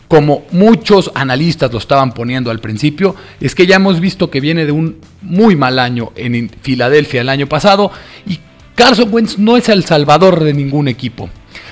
Como 0.08 0.44
muchos 0.52 1.10
analistas 1.14 1.72
lo 1.72 1.78
estaban 1.78 2.12
poniendo 2.12 2.50
al 2.50 2.60
principio, 2.60 3.16
es 3.40 3.54
que 3.54 3.66
ya 3.66 3.76
hemos 3.76 3.98
visto 4.00 4.30
que 4.30 4.40
viene 4.40 4.64
de 4.64 4.72
un 4.72 4.98
muy 5.22 5.56
mal 5.56 5.78
año 5.78 6.12
en 6.14 6.50
Filadelfia 6.62 7.22
el 7.22 7.28
año 7.28 7.48
pasado 7.48 7.90
y 8.26 8.38
Carson 8.76 9.08
Wentz 9.10 9.38
no 9.38 9.56
es 9.56 9.68
el 9.68 9.84
salvador 9.84 10.44
de 10.44 10.54
ningún 10.54 10.86
equipo. 10.86 11.28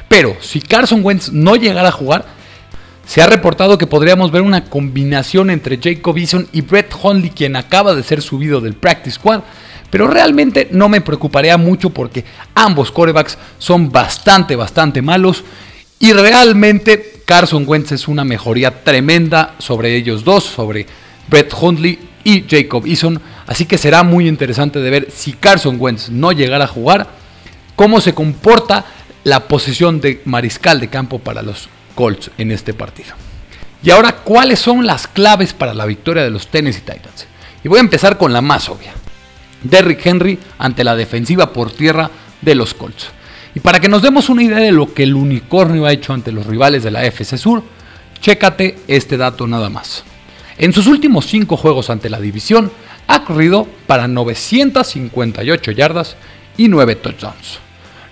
Pero 0.08 0.36
si 0.40 0.60
Carson 0.60 1.04
Wentz 1.04 1.30
no 1.30 1.54
llegara 1.54 1.88
a 1.88 1.92
jugar, 1.92 2.24
se 3.06 3.20
ha 3.20 3.26
reportado 3.26 3.78
que 3.78 3.86
podríamos 3.86 4.30
ver 4.30 4.42
una 4.42 4.64
combinación 4.64 5.50
entre 5.50 5.78
Jacob 5.80 6.16
Eason 6.16 6.48
y 6.52 6.62
Brett 6.62 6.94
Hundley, 7.00 7.30
quien 7.30 7.56
acaba 7.56 7.94
de 7.94 8.02
ser 8.02 8.22
subido 8.22 8.60
del 8.60 8.74
Practice 8.74 9.16
Squad. 9.16 9.42
Pero 9.90 10.08
realmente 10.08 10.68
no 10.72 10.88
me 10.88 11.02
preocuparía 11.02 11.56
mucho 11.56 11.90
porque 11.90 12.24
ambos 12.54 12.90
corebacks 12.90 13.38
son 13.58 13.92
bastante, 13.92 14.56
bastante 14.56 15.02
malos. 15.02 15.44
Y 16.00 16.12
realmente 16.12 17.13
Carson 17.24 17.64
Wentz 17.66 17.92
es 17.92 18.06
una 18.06 18.24
mejoría 18.24 18.84
tremenda 18.84 19.54
sobre 19.58 19.96
ellos 19.96 20.24
dos, 20.24 20.44
sobre 20.44 20.86
Brett 21.28 21.54
Hundley 21.58 21.98
y 22.22 22.44
Jacob 22.48 22.86
Eason. 22.86 23.20
Así 23.46 23.64
que 23.64 23.78
será 23.78 24.02
muy 24.02 24.28
interesante 24.28 24.80
de 24.80 24.90
ver 24.90 25.08
si 25.10 25.32
Carson 25.32 25.76
Wentz 25.78 26.10
no 26.10 26.32
llegara 26.32 26.64
a 26.64 26.68
jugar, 26.68 27.06
cómo 27.76 28.00
se 28.00 28.14
comporta 28.14 28.84
la 29.24 29.48
posición 29.48 30.00
de 30.00 30.20
mariscal 30.26 30.80
de 30.80 30.88
campo 30.88 31.18
para 31.18 31.42
los 31.42 31.68
Colts 31.94 32.30
en 32.36 32.50
este 32.50 32.74
partido. 32.74 33.14
Y 33.82 33.90
ahora, 33.90 34.16
¿cuáles 34.16 34.60
son 34.60 34.86
las 34.86 35.06
claves 35.06 35.52
para 35.52 35.74
la 35.74 35.86
victoria 35.86 36.24
de 36.24 36.30
los 36.30 36.48
Tennessee 36.48 36.80
Titans? 36.80 37.26
Y 37.62 37.68
voy 37.68 37.78
a 37.78 37.82
empezar 37.82 38.18
con 38.18 38.32
la 38.32 38.40
más 38.42 38.68
obvia. 38.68 38.92
Derrick 39.62 40.04
Henry 40.04 40.38
ante 40.58 40.84
la 40.84 40.96
defensiva 40.96 41.52
por 41.52 41.70
tierra 41.70 42.10
de 42.42 42.54
los 42.54 42.74
Colts. 42.74 43.08
Y 43.54 43.60
para 43.60 43.80
que 43.80 43.88
nos 43.88 44.02
demos 44.02 44.28
una 44.28 44.42
idea 44.42 44.58
de 44.58 44.72
lo 44.72 44.92
que 44.92 45.04
el 45.04 45.14
unicornio 45.14 45.86
ha 45.86 45.92
hecho 45.92 46.12
ante 46.12 46.32
los 46.32 46.46
rivales 46.46 46.82
de 46.82 46.90
la 46.90 47.04
FC 47.04 47.38
Sur, 47.38 47.62
chécate 48.20 48.78
este 48.88 49.16
dato 49.16 49.46
nada 49.46 49.70
más. 49.70 50.04
En 50.58 50.72
sus 50.72 50.86
últimos 50.86 51.26
5 51.26 51.56
juegos 51.56 51.90
ante 51.90 52.10
la 52.10 52.20
división, 52.20 52.72
ha 53.06 53.24
corrido 53.24 53.68
para 53.86 54.08
958 54.08 55.70
yardas 55.72 56.16
y 56.56 56.68
9 56.68 56.96
touchdowns. 56.96 57.58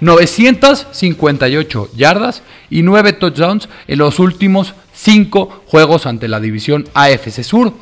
958 0.01 1.91
yardas 1.95 2.43
y 2.71 2.83
9 2.83 3.13
touchdowns 3.15 3.69
en 3.87 3.99
los 3.99 4.19
últimos 4.19 4.75
5 4.95 5.65
juegos 5.67 6.07
ante 6.07 6.29
la 6.29 6.41
división 6.41 6.89
AFC 6.95 7.43
Sur. 7.43 7.73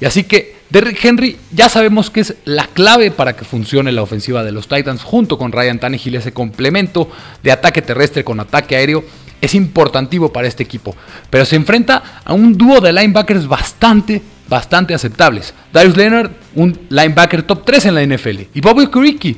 Y 0.00 0.04
así 0.04 0.24
que 0.24 0.53
Derrick 0.70 1.04
Henry 1.04 1.36
ya 1.52 1.68
sabemos 1.68 2.10
que 2.10 2.20
es 2.20 2.34
la 2.44 2.66
clave 2.66 3.10
para 3.10 3.36
que 3.36 3.44
funcione 3.44 3.92
la 3.92 4.02
ofensiva 4.02 4.42
de 4.42 4.52
los 4.52 4.66
Titans 4.68 5.02
junto 5.02 5.38
con 5.38 5.52
Ryan 5.52 5.78
Tannehill, 5.78 6.16
ese 6.16 6.32
complemento 6.32 7.10
de 7.42 7.52
ataque 7.52 7.82
terrestre 7.82 8.24
con 8.24 8.40
ataque 8.40 8.76
aéreo 8.76 9.04
es 9.40 9.54
importantivo 9.54 10.32
para 10.32 10.48
este 10.48 10.62
equipo, 10.62 10.96
pero 11.28 11.44
se 11.44 11.56
enfrenta 11.56 12.22
a 12.24 12.32
un 12.32 12.56
dúo 12.56 12.80
de 12.80 12.92
linebackers 12.92 13.46
bastante, 13.46 14.22
bastante 14.48 14.94
aceptables. 14.94 15.52
Darius 15.72 15.96
Leonard, 15.96 16.30
un 16.54 16.78
linebacker 16.88 17.42
top 17.42 17.64
3 17.64 17.86
en 17.86 17.94
la 17.94 18.06
NFL, 18.06 18.40
y 18.54 18.60
Bobby 18.62 18.86
Kuricki, 18.86 19.36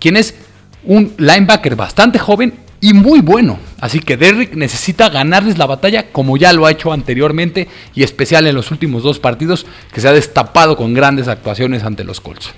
quien 0.00 0.16
es 0.16 0.34
un 0.82 1.14
linebacker 1.18 1.76
bastante 1.76 2.18
joven 2.18 2.63
y 2.84 2.92
muy 2.92 3.20
bueno. 3.20 3.58
Así 3.80 3.98
que 3.98 4.18
Derrick 4.18 4.56
necesita 4.56 5.08
ganarles 5.08 5.56
la 5.56 5.64
batalla 5.64 6.12
como 6.12 6.36
ya 6.36 6.52
lo 6.52 6.66
ha 6.66 6.70
hecho 6.70 6.92
anteriormente 6.92 7.66
y 7.94 8.02
especial 8.02 8.46
en 8.46 8.54
los 8.54 8.70
últimos 8.70 9.02
dos 9.02 9.18
partidos 9.18 9.64
que 9.90 10.02
se 10.02 10.08
ha 10.08 10.12
destapado 10.12 10.76
con 10.76 10.92
grandes 10.92 11.26
actuaciones 11.28 11.82
ante 11.82 12.04
los 12.04 12.20
Colts. 12.20 12.50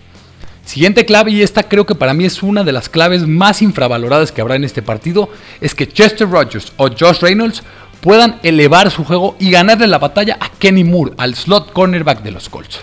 Siguiente 0.64 1.06
clave, 1.06 1.30
y 1.30 1.42
esta 1.42 1.62
creo 1.62 1.87
que 1.87 1.95
para 1.95 2.12
mí 2.12 2.25
es 2.25 2.42
una 2.42 2.64
de 2.64 2.73
las 2.73 2.88
claves 2.88 3.25
más 3.25 3.62
infravaloradas 3.62 4.33
que 4.33 4.40
habrá 4.40 4.56
en 4.56 4.64
este 4.64 4.83
partido, 4.83 5.28
es 5.61 5.76
que 5.76 5.87
Chester 5.87 6.28
Rogers 6.28 6.73
o 6.76 6.88
Josh 6.88 7.21
Reynolds 7.21 7.62
puedan 8.00 8.40
elevar 8.42 8.90
su 8.90 9.04
juego 9.04 9.37
y 9.38 9.52
ganarle 9.52 9.87
la 9.87 10.00
batalla 10.00 10.38
a 10.40 10.49
Kenny 10.49 10.83
Moore, 10.83 11.12
al 11.18 11.37
slot 11.37 11.73
cornerback 11.73 12.25
de 12.25 12.33
los 12.33 12.49
Colts. 12.49 12.80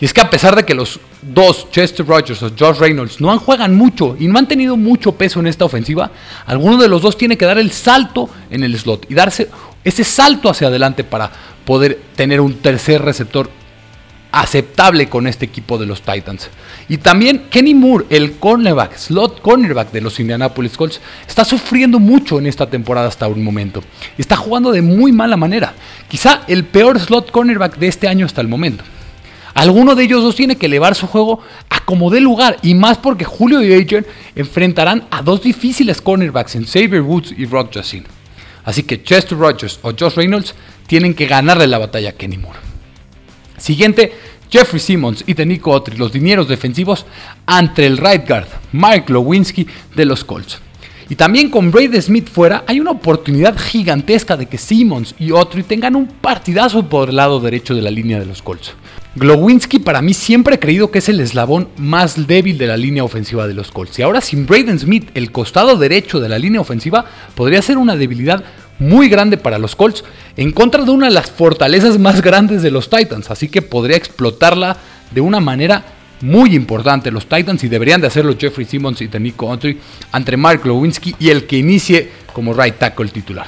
Y 0.00 0.04
es 0.04 0.12
que 0.12 0.20
a 0.20 0.28
pesar 0.28 0.54
de 0.54 0.64
que 0.64 0.74
los 0.74 1.00
dos, 1.22 1.70
Chester 1.70 2.06
Rogers 2.06 2.42
o 2.42 2.50
Josh 2.56 2.78
Reynolds, 2.78 3.20
no 3.20 3.32
han 3.32 3.38
juegan 3.38 3.74
mucho 3.74 4.16
y 4.18 4.28
no 4.28 4.38
han 4.38 4.46
tenido 4.46 4.76
mucho 4.76 5.12
peso 5.12 5.40
en 5.40 5.46
esta 5.46 5.64
ofensiva, 5.64 6.10
alguno 6.44 6.76
de 6.76 6.88
los 6.88 7.02
dos 7.02 7.16
tiene 7.16 7.38
que 7.38 7.46
dar 7.46 7.58
el 7.58 7.70
salto 7.70 8.28
en 8.50 8.62
el 8.62 8.78
slot 8.78 9.10
y 9.10 9.14
darse 9.14 9.48
ese 9.84 10.04
salto 10.04 10.50
hacia 10.50 10.68
adelante 10.68 11.04
para 11.04 11.30
poder 11.64 12.00
tener 12.14 12.40
un 12.40 12.54
tercer 12.54 13.02
receptor 13.02 13.48
aceptable 14.32 15.08
con 15.08 15.26
este 15.26 15.46
equipo 15.46 15.78
de 15.78 15.86
los 15.86 16.02
Titans. 16.02 16.50
Y 16.88 16.98
también 16.98 17.46
Kenny 17.48 17.74
Moore, 17.74 18.04
el 18.10 18.32
cornerback, 18.36 18.96
slot 18.96 19.40
cornerback 19.40 19.92
de 19.92 20.02
los 20.02 20.20
Indianapolis 20.20 20.76
Colts, 20.76 21.00
está 21.26 21.44
sufriendo 21.44 21.98
mucho 21.98 22.38
en 22.38 22.46
esta 22.46 22.68
temporada 22.68 23.08
hasta 23.08 23.28
un 23.28 23.42
momento. 23.42 23.82
Está 24.18 24.36
jugando 24.36 24.72
de 24.72 24.82
muy 24.82 25.10
mala 25.10 25.38
manera. 25.38 25.74
Quizá 26.08 26.42
el 26.48 26.64
peor 26.64 27.00
slot 27.00 27.30
cornerback 27.30 27.78
de 27.78 27.88
este 27.88 28.08
año 28.08 28.26
hasta 28.26 28.42
el 28.42 28.48
momento. 28.48 28.84
Alguno 29.56 29.94
de 29.94 30.04
ellos 30.04 30.22
dos 30.22 30.36
tiene 30.36 30.56
que 30.56 30.66
elevar 30.66 30.94
su 30.94 31.06
juego 31.06 31.40
a 31.70 31.80
como 31.80 32.10
dé 32.10 32.20
lugar, 32.20 32.58
y 32.62 32.74
más 32.74 32.98
porque 32.98 33.24
Julio 33.24 33.62
y 33.62 33.72
Adrian 33.72 34.04
enfrentarán 34.34 35.06
a 35.10 35.22
dos 35.22 35.42
difíciles 35.42 36.02
cornerbacks 36.02 36.56
en 36.56 36.66
Xavier 36.66 37.00
Woods 37.00 37.32
y 37.34 37.46
Rock 37.46 37.72
Jacin. 37.72 38.04
Así 38.64 38.82
que 38.82 39.02
Chester 39.02 39.38
Rogers 39.38 39.78
o 39.80 39.92
Josh 39.98 40.14
Reynolds 40.14 40.54
tienen 40.86 41.14
que 41.14 41.24
ganarle 41.24 41.66
la 41.66 41.78
batalla 41.78 42.10
a 42.10 42.12
Kenny 42.12 42.36
Moore. 42.36 42.58
Siguiente, 43.56 44.12
Jeffrey 44.50 44.78
Simmons 44.78 45.24
y 45.26 45.34
Tenico 45.34 45.70
Otri, 45.70 45.96
los 45.96 46.12
dineros 46.12 46.48
defensivos, 46.48 47.06
ante 47.46 47.86
el 47.86 47.96
right 47.96 48.28
guard 48.28 48.48
Mike 48.72 49.10
Lewinsky 49.10 49.66
de 49.94 50.04
los 50.04 50.22
Colts. 50.22 50.60
Y 51.08 51.14
también 51.14 51.48
con 51.48 51.70
Brady 51.70 52.02
Smith 52.02 52.28
fuera, 52.28 52.64
hay 52.66 52.78
una 52.78 52.90
oportunidad 52.90 53.56
gigantesca 53.56 54.36
de 54.36 54.44
que 54.44 54.58
Simmons 54.58 55.14
y 55.18 55.30
Otri 55.30 55.62
tengan 55.62 55.96
un 55.96 56.08
partidazo 56.08 56.86
por 56.86 57.08
el 57.08 57.16
lado 57.16 57.40
derecho 57.40 57.74
de 57.74 57.80
la 57.80 57.90
línea 57.90 58.18
de 58.18 58.26
los 58.26 58.42
Colts. 58.42 58.74
Glowinski 59.16 59.78
para 59.78 60.02
mí 60.02 60.12
siempre 60.12 60.56
he 60.56 60.58
creído 60.58 60.90
que 60.90 60.98
es 60.98 61.08
el 61.08 61.20
eslabón 61.20 61.68
más 61.78 62.26
débil 62.26 62.58
de 62.58 62.66
la 62.66 62.76
línea 62.76 63.02
ofensiva 63.02 63.48
de 63.48 63.54
los 63.54 63.70
Colts. 63.70 63.98
Y 63.98 64.02
ahora 64.02 64.20
sin 64.20 64.44
Braden 64.44 64.78
Smith, 64.78 65.08
el 65.14 65.32
costado 65.32 65.78
derecho 65.78 66.20
de 66.20 66.28
la 66.28 66.38
línea 66.38 66.60
ofensiva, 66.60 67.06
podría 67.34 67.62
ser 67.62 67.78
una 67.78 67.96
debilidad 67.96 68.44
muy 68.78 69.08
grande 69.08 69.38
para 69.38 69.58
los 69.58 69.74
Colts 69.74 70.04
en 70.36 70.52
contra 70.52 70.84
de 70.84 70.90
una 70.90 71.06
de 71.06 71.14
las 71.14 71.30
fortalezas 71.30 71.98
más 71.98 72.20
grandes 72.20 72.60
de 72.60 72.70
los 72.70 72.90
Titans. 72.90 73.30
Así 73.30 73.48
que 73.48 73.62
podría 73.62 73.96
explotarla 73.96 74.76
de 75.10 75.22
una 75.22 75.40
manera 75.40 75.82
muy 76.20 76.54
importante 76.54 77.10
los 77.10 77.26
Titans 77.26 77.64
y 77.64 77.68
deberían 77.68 78.02
de 78.02 78.08
hacerlo 78.08 78.36
Jeffrey 78.38 78.66
Simmons 78.66 79.00
y 79.00 79.08
Tenico 79.08 79.50
Autry 79.50 79.80
entre 80.12 80.36
Mark 80.36 80.60
Glowinski 80.62 81.14
y 81.18 81.30
el 81.30 81.46
que 81.46 81.56
inicie 81.56 82.10
como 82.34 82.52
right 82.52 82.76
tackle 82.76 83.08
titular. 83.08 83.46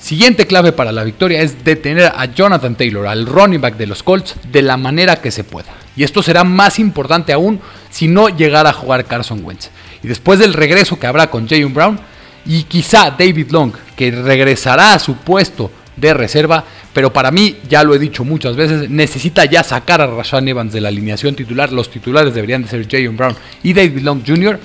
Siguiente 0.00 0.46
clave 0.46 0.72
para 0.72 0.92
la 0.92 1.04
victoria 1.04 1.40
es 1.40 1.64
detener 1.64 2.12
a 2.14 2.26
Jonathan 2.26 2.76
Taylor, 2.76 3.06
al 3.06 3.26
running 3.26 3.60
back 3.60 3.76
de 3.76 3.86
los 3.86 4.02
Colts, 4.02 4.36
de 4.50 4.62
la 4.62 4.76
manera 4.76 5.16
que 5.16 5.30
se 5.30 5.42
pueda. 5.42 5.72
Y 5.96 6.04
esto 6.04 6.22
será 6.22 6.44
más 6.44 6.78
importante 6.78 7.32
aún 7.32 7.60
si 7.90 8.06
no 8.06 8.28
llegara 8.28 8.70
a 8.70 8.74
jugar 8.74 9.06
Carson 9.06 9.42
Wentz. 9.42 9.70
Y 10.02 10.08
después 10.08 10.38
del 10.38 10.52
regreso 10.52 10.98
que 10.98 11.06
habrá 11.06 11.30
con 11.30 11.48
Jayon 11.48 11.72
Brown 11.72 11.98
y 12.44 12.64
quizá 12.64 13.10
David 13.10 13.50
Long, 13.50 13.72
que 13.96 14.10
regresará 14.10 14.94
a 14.94 14.98
su 14.98 15.16
puesto 15.16 15.70
de 15.96 16.12
reserva, 16.12 16.62
pero 16.92 17.12
para 17.12 17.30
mí, 17.30 17.56
ya 17.68 17.82
lo 17.82 17.94
he 17.94 17.98
dicho 17.98 18.22
muchas 18.22 18.54
veces, 18.54 18.90
necesita 18.90 19.46
ya 19.46 19.62
sacar 19.62 20.02
a 20.02 20.06
Rashan 20.06 20.46
Evans 20.46 20.72
de 20.72 20.82
la 20.82 20.88
alineación 20.88 21.34
titular. 21.34 21.72
Los 21.72 21.90
titulares 21.90 22.34
deberían 22.34 22.62
de 22.62 22.68
ser 22.68 22.86
Jayon 22.86 23.16
Brown 23.16 23.34
y 23.62 23.72
David 23.72 24.02
Long 24.02 24.22
Jr. 24.26 24.60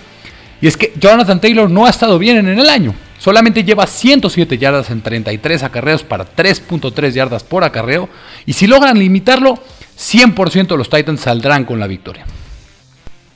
Y 0.62 0.68
es 0.68 0.78
que 0.78 0.94
Jonathan 1.00 1.42
Taylor 1.42 1.70
no 1.70 1.86
ha 1.86 1.90
estado 1.90 2.20
bien 2.20 2.38
en 2.38 2.60
el 2.60 2.70
año. 2.70 2.94
Solamente 3.22 3.64
lleva 3.64 3.86
107 3.86 4.58
yardas 4.58 4.90
en 4.90 5.04
33 5.04 5.62
acarreos 5.62 6.02
para 6.02 6.26
3.3 6.26 7.12
yardas 7.12 7.44
por 7.44 7.64
acarreo. 7.64 8.10
Y 8.48 8.54
si 8.54 8.66
logran 8.66 8.98
limitarlo, 8.98 9.60
100% 9.96 10.76
los 10.76 10.90
Titans 10.90 11.22
saldrán 11.22 11.66
con 11.66 11.80
la 11.80 11.86
victoria. 11.86 12.26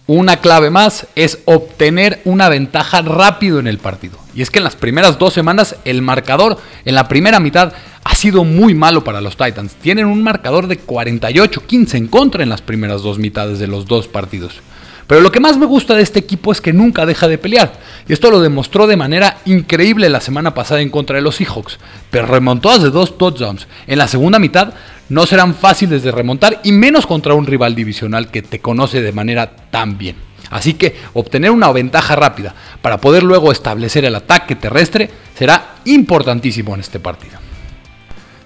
Una 0.07 0.37
clave 0.37 0.71
más 0.71 1.05
es 1.13 1.37
obtener 1.45 2.19
una 2.25 2.49
ventaja 2.49 3.03
rápido 3.03 3.59
en 3.59 3.67
el 3.67 3.77
partido. 3.77 4.17
Y 4.33 4.41
es 4.41 4.49
que 4.49 4.57
en 4.57 4.63
las 4.63 4.75
primeras 4.75 5.19
dos 5.19 5.33
semanas 5.33 5.75
el 5.85 6.01
marcador 6.01 6.57
en 6.83 6.95
la 6.95 7.07
primera 7.07 7.39
mitad 7.39 7.71
ha 8.03 8.15
sido 8.15 8.43
muy 8.43 8.73
malo 8.73 9.03
para 9.03 9.21
los 9.21 9.37
Titans. 9.37 9.75
Tienen 9.75 10.07
un 10.07 10.23
marcador 10.23 10.65
de 10.65 10.83
48-15 10.83 11.93
en 11.93 12.07
contra 12.07 12.41
en 12.41 12.49
las 12.49 12.63
primeras 12.63 13.03
dos 13.03 13.19
mitades 13.19 13.59
de 13.59 13.67
los 13.67 13.85
dos 13.85 14.07
partidos. 14.07 14.61
Pero 15.07 15.21
lo 15.21 15.31
que 15.31 15.39
más 15.39 15.57
me 15.57 15.65
gusta 15.65 15.93
de 15.93 16.01
este 16.01 16.19
equipo 16.19 16.51
es 16.51 16.61
que 16.61 16.73
nunca 16.73 17.05
deja 17.05 17.27
de 17.27 17.37
pelear. 17.37 17.73
Y 18.07 18.13
esto 18.13 18.31
lo 18.31 18.41
demostró 18.41 18.87
de 18.87 18.97
manera 18.97 19.37
increíble 19.45 20.09
la 20.09 20.21
semana 20.21 20.53
pasada 20.53 20.81
en 20.81 20.89
contra 20.89 21.17
de 21.17 21.21
los 21.21 21.35
Seahawks. 21.35 21.77
Pero 22.09 22.25
remontó 22.25 22.77
de 22.79 22.89
dos 22.89 23.17
touchdowns. 23.17 23.67
En 23.85 23.99
la 23.99 24.07
segunda 24.07 24.39
mitad 24.39 24.73
no 25.09 25.25
serán 25.25 25.53
fáciles 25.53 26.01
de 26.01 26.11
remontar 26.11 26.61
y 26.63 26.71
menos 26.71 27.05
contra 27.05 27.35
un 27.35 27.45
rival 27.45 27.75
divisional 27.75 28.31
que 28.31 28.41
te 28.41 28.59
conoce 28.59 29.01
de 29.01 29.11
manera 29.11 29.55
tan 29.69 29.97
bien. 29.97 30.15
Así 30.49 30.73
que 30.73 30.95
obtener 31.13 31.51
una 31.51 31.71
ventaja 31.71 32.15
rápida 32.15 32.53
para 32.81 32.97
poder 32.97 33.23
luego 33.23 33.51
establecer 33.51 34.05
el 34.05 34.15
ataque 34.15 34.55
terrestre 34.55 35.09
será 35.37 35.75
importantísimo 35.85 36.73
en 36.73 36.81
este 36.81 36.99
partido. 36.99 37.44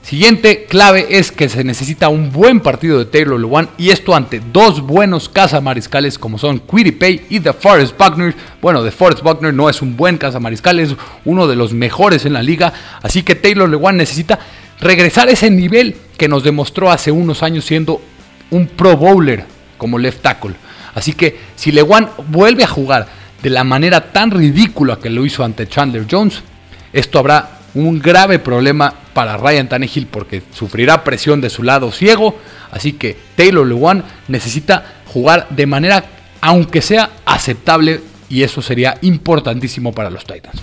Siguiente 0.09 0.65
clave 0.67 1.05
es 1.19 1.31
que 1.31 1.49
se 1.49 1.63
necesita 1.63 2.09
un 2.09 2.31
buen 2.31 2.61
partido 2.61 2.97
de 2.97 3.05
Taylor 3.05 3.39
Lewan 3.39 3.69
y 3.77 3.91
esto 3.91 4.15
ante 4.15 4.41
dos 4.51 4.81
buenos 4.81 5.29
cazamariscales 5.29 6.17
como 6.17 6.39
son 6.39 6.57
Pay 6.57 7.27
y 7.29 7.39
The 7.39 7.53
Forest 7.53 7.95
Buckner. 7.95 8.33
Bueno, 8.59 8.83
The 8.83 8.89
Forest 8.89 9.21
Buckner 9.21 9.53
no 9.53 9.69
es 9.69 9.83
un 9.83 9.95
buen 9.95 10.17
cazamariscal, 10.17 10.79
es 10.79 10.95
uno 11.25 11.45
de 11.45 11.55
los 11.55 11.73
mejores 11.73 12.25
en 12.25 12.33
la 12.33 12.41
liga, 12.41 12.73
así 13.03 13.21
que 13.21 13.35
Taylor 13.35 13.69
Lewan 13.69 13.97
necesita 13.97 14.39
regresar 14.79 15.27
a 15.27 15.31
ese 15.31 15.51
nivel 15.51 15.95
que 16.17 16.27
nos 16.27 16.43
demostró 16.43 16.89
hace 16.89 17.11
unos 17.11 17.43
años 17.43 17.65
siendo 17.65 18.01
un 18.49 18.65
pro 18.65 18.97
bowler 18.97 19.45
como 19.77 19.99
left 19.99 20.23
tackle. 20.23 20.55
Así 20.95 21.13
que 21.13 21.37
si 21.55 21.71
Lewan 21.71 22.09
vuelve 22.29 22.63
a 22.63 22.67
jugar 22.67 23.05
de 23.43 23.51
la 23.51 23.63
manera 23.63 24.11
tan 24.11 24.31
ridícula 24.31 24.97
que 24.97 25.11
lo 25.11 25.23
hizo 25.23 25.43
ante 25.43 25.67
Chandler 25.67 26.07
Jones, 26.09 26.41
esto 26.93 27.19
habrá 27.19 27.58
un 27.73 27.99
grave 27.99 28.39
problema 28.39 28.93
para 29.13 29.37
Ryan 29.37 29.69
Tannehill 29.69 30.07
porque 30.07 30.43
sufrirá 30.53 31.03
presión 31.03 31.41
de 31.41 31.49
su 31.49 31.63
lado 31.63 31.91
ciego. 31.91 32.37
Así 32.71 32.93
que 32.93 33.17
Taylor 33.35 33.65
Lewan 33.65 34.03
necesita 34.27 35.01
jugar 35.05 35.47
de 35.49 35.65
manera, 35.65 36.05
aunque 36.41 36.81
sea 36.81 37.09
aceptable, 37.25 38.01
y 38.29 38.43
eso 38.43 38.61
sería 38.61 38.97
importantísimo 39.01 39.91
para 39.91 40.09
los 40.09 40.25
Titans. 40.25 40.61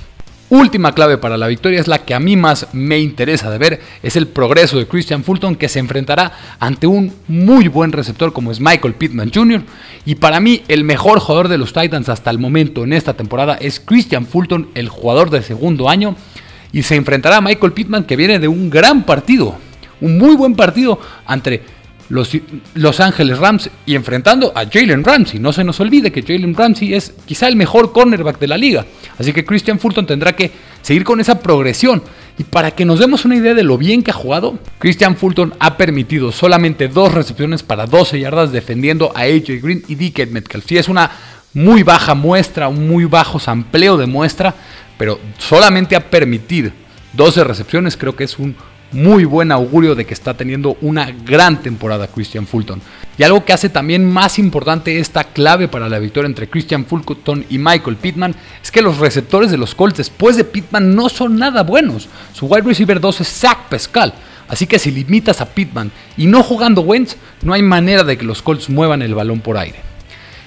Última 0.49 0.93
clave 0.93 1.19
para 1.19 1.37
la 1.37 1.49
victoria 1.49 1.81
es 1.81 1.89
la 1.89 2.05
que 2.05 2.15
a 2.15 2.21
mí 2.21 2.37
más 2.37 2.69
me 2.73 3.01
interesa 3.01 3.51
de 3.51 3.59
ver, 3.59 3.81
es 4.05 4.15
el 4.15 4.29
progreso 4.29 4.79
de 4.79 4.87
Christian 4.87 5.25
Fulton 5.25 5.57
que 5.57 5.69
se 5.69 5.81
enfrentará 5.81 6.33
ante 6.61 6.87
un 6.87 7.13
muy 7.27 7.67
buen 7.67 7.91
receptor 7.91 8.33
como 8.33 8.53
es 8.53 8.61
Michael 8.61 8.95
Pittman 8.95 9.33
Jr. 9.35 9.63
Y 10.05 10.15
para 10.15 10.39
mí 10.39 10.63
el 10.69 10.85
mejor 10.85 11.19
jugador 11.19 11.49
de 11.49 11.59
los 11.59 11.73
Titans 11.73 12.09
hasta 12.09 12.31
el 12.31 12.39
momento 12.39 12.85
en 12.85 12.93
esta 12.93 13.15
temporada 13.15 13.59
es 13.61 13.81
Christian 13.81 14.25
Fulton, 14.25 14.69
el 14.77 14.89
jugador 14.89 15.31
de 15.31 15.43
segundo 15.43 15.89
año 15.89 16.15
y 16.73 16.83
se 16.83 16.97
enfrentará 16.97 17.39
a 17.39 17.41
Michael 17.41 17.73
Pittman 17.73 18.05
que 18.05 18.17
viene 18.17 18.39
de 18.39 18.49
un 18.49 18.71
gran 18.71 19.05
partido, 19.05 19.57
un 20.01 20.19
muy 20.19 20.35
buen 20.37 20.55
partido 20.55 21.01
entre 21.29 21.63
los 22.09 22.31
Los 22.75 23.01
Ángeles 23.01 23.39
Rams 23.39 23.71
y 23.85 23.95
enfrentando 23.95 24.53
a 24.55 24.65
Jalen 24.67 25.05
Ramsey. 25.05 25.41
No 25.41 25.53
se 25.53 25.65
nos 25.65 25.81
olvide 25.81 26.13
que 26.13 26.23
Jalen 26.23 26.55
Ramsey 26.55 26.95
es 26.95 27.15
quizá 27.25 27.49
el 27.49 27.57
mejor 27.57 27.93
cornerback 27.93 28.39
de 28.39 28.49
la 28.49 28.57
liga. 28.57 28.87
Así 29.19 29.33
que 29.33 29.45
Christian 29.45 29.79
Fulton 29.79 30.07
tendrá 30.07 30.35
que 30.35 30.51
seguir 30.83 31.05
con 31.05 31.21
esa 31.21 31.41
progresión. 31.41 32.03
Y 32.39 32.45
para 32.45 32.71
que 32.71 32.85
nos 32.85 32.99
demos 32.99 33.25
una 33.25 33.37
idea 33.37 33.55
de 33.55 33.63
lo 33.63 33.79
bien 33.79 34.03
que 34.03 34.11
ha 34.11 34.15
jugado, 34.15 34.59
Christian 34.79 35.17
Fulton 35.17 35.55
ha 35.59 35.77
permitido 35.77 36.33
solamente 36.33 36.89
dos 36.89 37.15
recepciones 37.15 37.63
para 37.63 37.87
12 37.87 38.21
yardas 38.21 38.53
defendiendo 38.53 39.11
a 39.15 39.23
AJ 39.23 39.63
Green 39.63 39.83
y 39.89 39.95
DK 39.95 40.31
Metcalf. 40.31 40.67
Sí, 40.67 40.77
es 40.77 40.89
una 40.89 41.11
muy 41.57 41.83
baja 41.83 42.15
muestra, 42.15 42.69
un 42.69 42.87
muy 42.87 43.07
bajo 43.07 43.39
sampleo 43.39 43.97
de 43.97 44.05
muestra, 44.05 44.55
pero 44.99 45.19
solamente 45.39 45.97
a 45.97 46.11
permitir 46.11 46.71
12 47.15 47.45
recepciones 47.45 47.97
creo 47.97 48.15
que 48.15 48.25
es 48.25 48.39
un 48.39 48.55
muy 48.93 49.25
buen 49.25 49.51
augurio 49.51 49.95
de 49.95 50.05
que 50.05 50.13
está 50.13 50.35
teniendo 50.35 50.77
una 50.83 51.11
gran 51.11 51.63
temporada 51.63 52.09
Christian 52.09 52.47
Fulton. 52.47 52.83
Y 53.17 53.23
algo 53.23 53.47
que 53.47 53.55
hace 53.55 53.71
también 53.71 54.05
más 54.05 54.39
importante 54.39 54.99
esta 54.99 55.25
clave 55.25 55.67
para 55.67 55.89
la 55.89 55.99
victoria 55.99 56.27
entre 56.27 56.51
Christian 56.51 56.85
Fulton 56.85 57.47
y 57.49 57.57
Michael 57.57 57.97
Pittman 57.97 58.35
es 58.63 58.71
que 58.71 58.83
los 58.83 58.99
receptores 58.99 59.51
de 59.51 59.57
los 59.57 59.75
Colts 59.75 59.97
después 59.97 60.37
de 60.37 60.45
Pittman 60.45 60.95
no 60.95 61.09
son 61.09 61.39
nada 61.39 61.63
buenos. 61.63 62.11
Su 62.35 62.47
wide 62.47 62.67
receiver 62.67 63.01
2 63.01 63.23
es 63.23 63.29
Zach 63.29 63.69
Pescal. 63.71 64.13
Así 64.47 64.67
que 64.67 64.79
si 64.79 64.91
limitas 64.91 65.41
a 65.41 65.47
Pittman 65.47 65.91
y 66.19 66.27
no 66.27 66.43
jugando 66.43 66.83
Wentz, 66.83 67.17
no 67.41 67.55
hay 67.55 67.63
manera 67.63 68.05
de 68.05 68.19
que 68.19 68.27
los 68.27 68.43
Colts 68.43 68.69
muevan 68.69 69.01
el 69.01 69.15
balón 69.15 69.41
por 69.41 69.57
aire. 69.57 69.79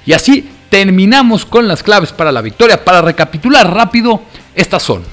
Y 0.06 0.14
así 0.14 0.48
terminamos 0.70 1.46
con 1.46 1.68
las 1.68 1.84
claves 1.84 2.12
para 2.12 2.32
la 2.32 2.42
victoria. 2.42 2.84
Para 2.84 3.02
recapitular 3.02 3.72
rápido, 3.74 4.22
estas 4.56 4.84
son. 4.84 5.04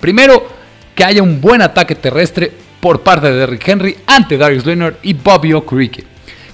Primero, 0.00 0.46
que 0.94 1.04
haya 1.04 1.22
un 1.22 1.40
buen 1.40 1.62
ataque 1.62 1.94
terrestre 1.94 2.52
por 2.80 3.00
parte 3.00 3.30
de 3.30 3.38
Derrick 3.38 3.66
Henry 3.66 3.96
ante 4.06 4.36
Darius 4.36 4.66
Leonard 4.66 4.96
y 5.02 5.14
Bobby 5.14 5.52
Okereke. 5.52 6.04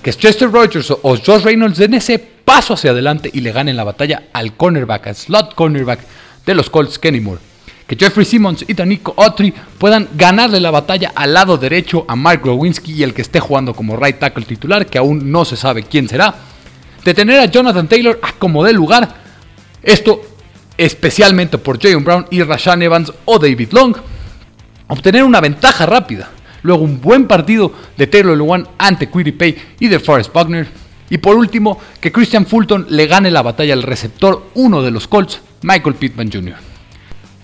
Que 0.02 0.12
Chester 0.12 0.50
Rogers 0.50 0.90
o 0.90 1.16
Josh 1.16 1.42
Reynolds 1.42 1.78
den 1.78 1.94
ese 1.94 2.18
paso 2.18 2.74
hacia 2.74 2.92
adelante 2.92 3.28
y 3.32 3.40
le 3.40 3.52
ganen 3.52 3.76
la 3.76 3.84
batalla 3.84 4.24
al 4.32 4.56
cornerback, 4.56 5.08
al 5.08 5.16
slot 5.16 5.54
cornerback 5.54 6.00
de 6.44 6.54
los 6.54 6.70
Colts 6.70 6.98
Kenny 6.98 7.20
Moore. 7.20 7.40
Que 7.88 7.96
Jeffrey 7.96 8.24
Simmons 8.24 8.64
y 8.66 8.74
Tanico 8.74 9.14
Autry 9.16 9.52
puedan 9.78 10.08
ganarle 10.14 10.60
la 10.60 10.72
batalla 10.72 11.12
al 11.14 11.34
lado 11.34 11.56
derecho 11.56 12.04
a 12.08 12.16
Mark 12.16 12.42
Rowinski 12.44 12.92
y 12.92 13.02
el 13.04 13.14
que 13.14 13.22
esté 13.22 13.38
jugando 13.38 13.74
como 13.74 13.96
right 13.96 14.18
tackle 14.18 14.44
titular, 14.44 14.86
que 14.86 14.98
aún 14.98 15.30
no 15.30 15.44
se 15.44 15.56
sabe 15.56 15.84
quién 15.84 16.08
será 16.08 16.34
de 17.06 17.14
tener 17.14 17.38
a 17.38 17.46
Jonathan 17.46 17.86
Taylor 17.86 18.20
como 18.36 18.64
de 18.64 18.72
lugar. 18.72 19.08
Esto 19.80 20.22
especialmente 20.76 21.56
por 21.56 21.80
Jayon 21.80 22.02
Brown 22.02 22.26
y 22.32 22.42
Rashan 22.42 22.82
Evans 22.82 23.12
o 23.24 23.38
David 23.38 23.68
Long. 23.70 23.96
Obtener 24.88 25.22
una 25.22 25.40
ventaja 25.40 25.86
rápida. 25.86 26.28
Luego 26.62 26.82
un 26.82 27.00
buen 27.00 27.28
partido 27.28 27.72
de 27.96 28.08
Taylor 28.08 28.36
Lewan 28.36 28.66
ante 28.76 29.06
Pay 29.06 29.56
y 29.78 29.86
de 29.86 30.00
Forrest 30.00 30.32
Buckner. 30.32 30.66
Y 31.08 31.18
por 31.18 31.36
último, 31.36 31.78
que 32.00 32.10
Christian 32.10 32.44
Fulton 32.44 32.86
le 32.90 33.06
gane 33.06 33.30
la 33.30 33.42
batalla 33.42 33.74
al 33.74 33.84
receptor, 33.84 34.50
uno 34.54 34.82
de 34.82 34.90
los 34.90 35.06
Colts, 35.06 35.40
Michael 35.62 35.94
Pittman 35.94 36.32
Jr. 36.32 36.56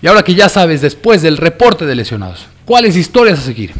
Y 0.01 0.07
ahora 0.07 0.23
que 0.23 0.35
ya 0.35 0.49
sabes, 0.49 0.81
después 0.81 1.21
del 1.21 1.37
reporte 1.37 1.85
de 1.85 1.95
lesionados, 1.95 2.47
cuáles 2.65 2.97
historias 2.97 3.39
a 3.39 3.43
seguir, 3.43 3.71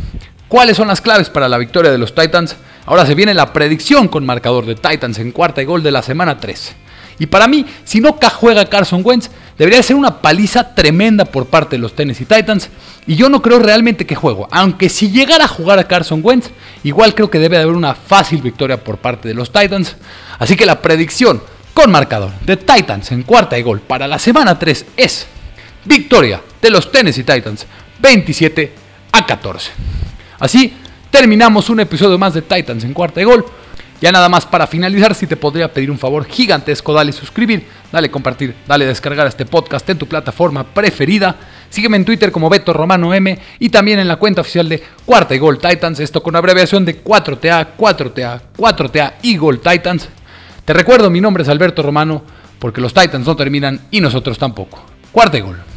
cuáles 0.48 0.78
son 0.78 0.88
las 0.88 1.02
claves 1.02 1.30
para 1.30 1.50
la 1.50 1.58
victoria 1.58 1.92
de 1.92 1.98
los 1.98 2.16
Titans, 2.16 2.56
Ahora 2.86 3.06
se 3.06 3.16
viene 3.16 3.34
la 3.34 3.54
predicción 3.54 4.08
con 4.08 4.26
marcador 4.26 4.66
de 4.66 4.76
Titans 4.76 5.20
en 5.20 5.32
cuarta 5.32 5.62
y 5.62 5.66
gol 5.66 5.84
de 5.84 5.92
la 5.92 6.02
semana 6.02 6.40
3. 6.40 6.76
Y 7.20 7.28
para 7.28 7.48
mí, 7.48 7.66
si 7.86 8.02
no 8.02 8.18
juega 8.36 8.66
Carson 8.66 9.02
Wentz, 9.04 9.30
debería 9.58 9.84
ser 9.84 9.96
una 9.96 10.22
paliza 10.22 10.76
tremenda 10.76 11.26
por 11.26 11.46
parte 11.46 11.76
de 11.76 11.82
los 11.82 11.96
Tennessee 11.96 12.26
Titans. 12.26 12.70
Y 13.06 13.16
yo 13.16 13.30
no 13.30 13.42
creo 13.42 13.60
realmente 13.60 14.06
que 14.06 14.16
juego. 14.16 14.48
Aunque 14.52 14.90
si 14.90 15.12
llegara 15.12 15.46
a 15.46 15.48
jugar 15.48 15.80
a 15.80 15.88
Carson 15.88 16.22
Wentz, 16.24 16.50
igual 16.84 17.16
creo 17.16 17.30
que 17.30 17.40
debe 17.40 17.58
de 17.58 17.64
haber 17.64 17.76
una 17.76 17.96
fácil 17.96 18.42
victoria 18.42 18.84
por 18.84 18.98
parte 18.98 19.28
de 19.28 19.36
los 19.36 19.52
Titans. 19.52 19.96
Así 20.40 20.56
que 20.56 20.66
la 20.66 20.82
predicción 20.82 21.42
con 21.74 21.92
marcador 21.92 22.32
de 22.46 22.58
Titans 22.58 23.12
en 23.12 23.24
cuarta 23.24 23.58
y 23.58 23.62
gol 23.62 23.80
para 23.80 24.08
la 24.08 24.20
semana 24.20 24.60
3 24.60 24.86
es 24.98 25.28
victoria 25.86 26.42
de 26.62 26.70
los 26.70 26.92
Tennessee 26.92 27.24
Titans 27.24 27.66
27 28.00 28.74
a 29.12 29.26
14. 29.26 29.72
Así 30.40 30.74
terminamos 31.14 31.70
un 31.70 31.80
episodio 31.80 32.18
más 32.18 32.34
de 32.34 32.42
Titans 32.42 32.84
en 32.84 32.92
cuarta 32.92 33.20
de 33.20 33.26
gol. 33.26 33.46
Ya 34.02 34.12
nada 34.12 34.30
más 34.30 34.48
para 34.48 34.66
finalizar, 34.66 35.14
si 35.14 35.28
te 35.28 35.38
podría 35.38 35.72
pedir 35.72 35.92
un 35.92 36.00
favor 36.00 36.26
gigantesco, 36.26 36.92
dale 36.92 37.12
suscribir, 37.12 37.68
dale 37.92 38.10
compartir, 38.10 38.56
dale 38.68 38.88
descargar 38.88 39.28
este 39.28 39.46
podcast 39.46 39.88
en 39.92 40.00
tu 40.00 40.08
plataforma 40.08 40.64
preferida. 40.64 41.36
Sígueme 41.70 41.98
en 41.98 42.06
Twitter 42.06 42.32
como 42.32 42.50
Beto 42.50 42.74
Romano 42.74 43.14
M 43.14 43.38
y 43.60 43.70
también 43.70 44.00
en 44.00 44.08
la 44.08 44.16
cuenta 44.16 44.42
oficial 44.42 44.68
de 44.68 44.82
Cuarta 45.06 45.36
y 45.36 45.38
Gol 45.38 45.60
Titans, 45.60 46.00
esto 46.00 46.24
con 46.24 46.36
abreviación 46.36 46.84
de 46.84 47.04
4TA, 47.04 47.68
4TA, 47.78 48.42
4TA 48.58 49.14
y 49.22 49.38
Gol 49.38 49.60
Titans. 49.60 50.10
Te 50.66 50.74
recuerdo, 50.74 51.12
mi 51.12 51.22
nombre 51.22 51.44
es 51.44 51.50
Alberto 51.50 51.84
Romano, 51.84 52.24
porque 52.58 52.82
los 52.82 52.92
Titans 52.92 53.28
no 53.28 53.36
terminan 53.36 53.82
y 53.92 54.02
nosotros 54.02 54.40
tampoco. 54.40 54.84
Cuarta 55.12 55.38
y 55.38 55.42
Gol. 55.42 55.73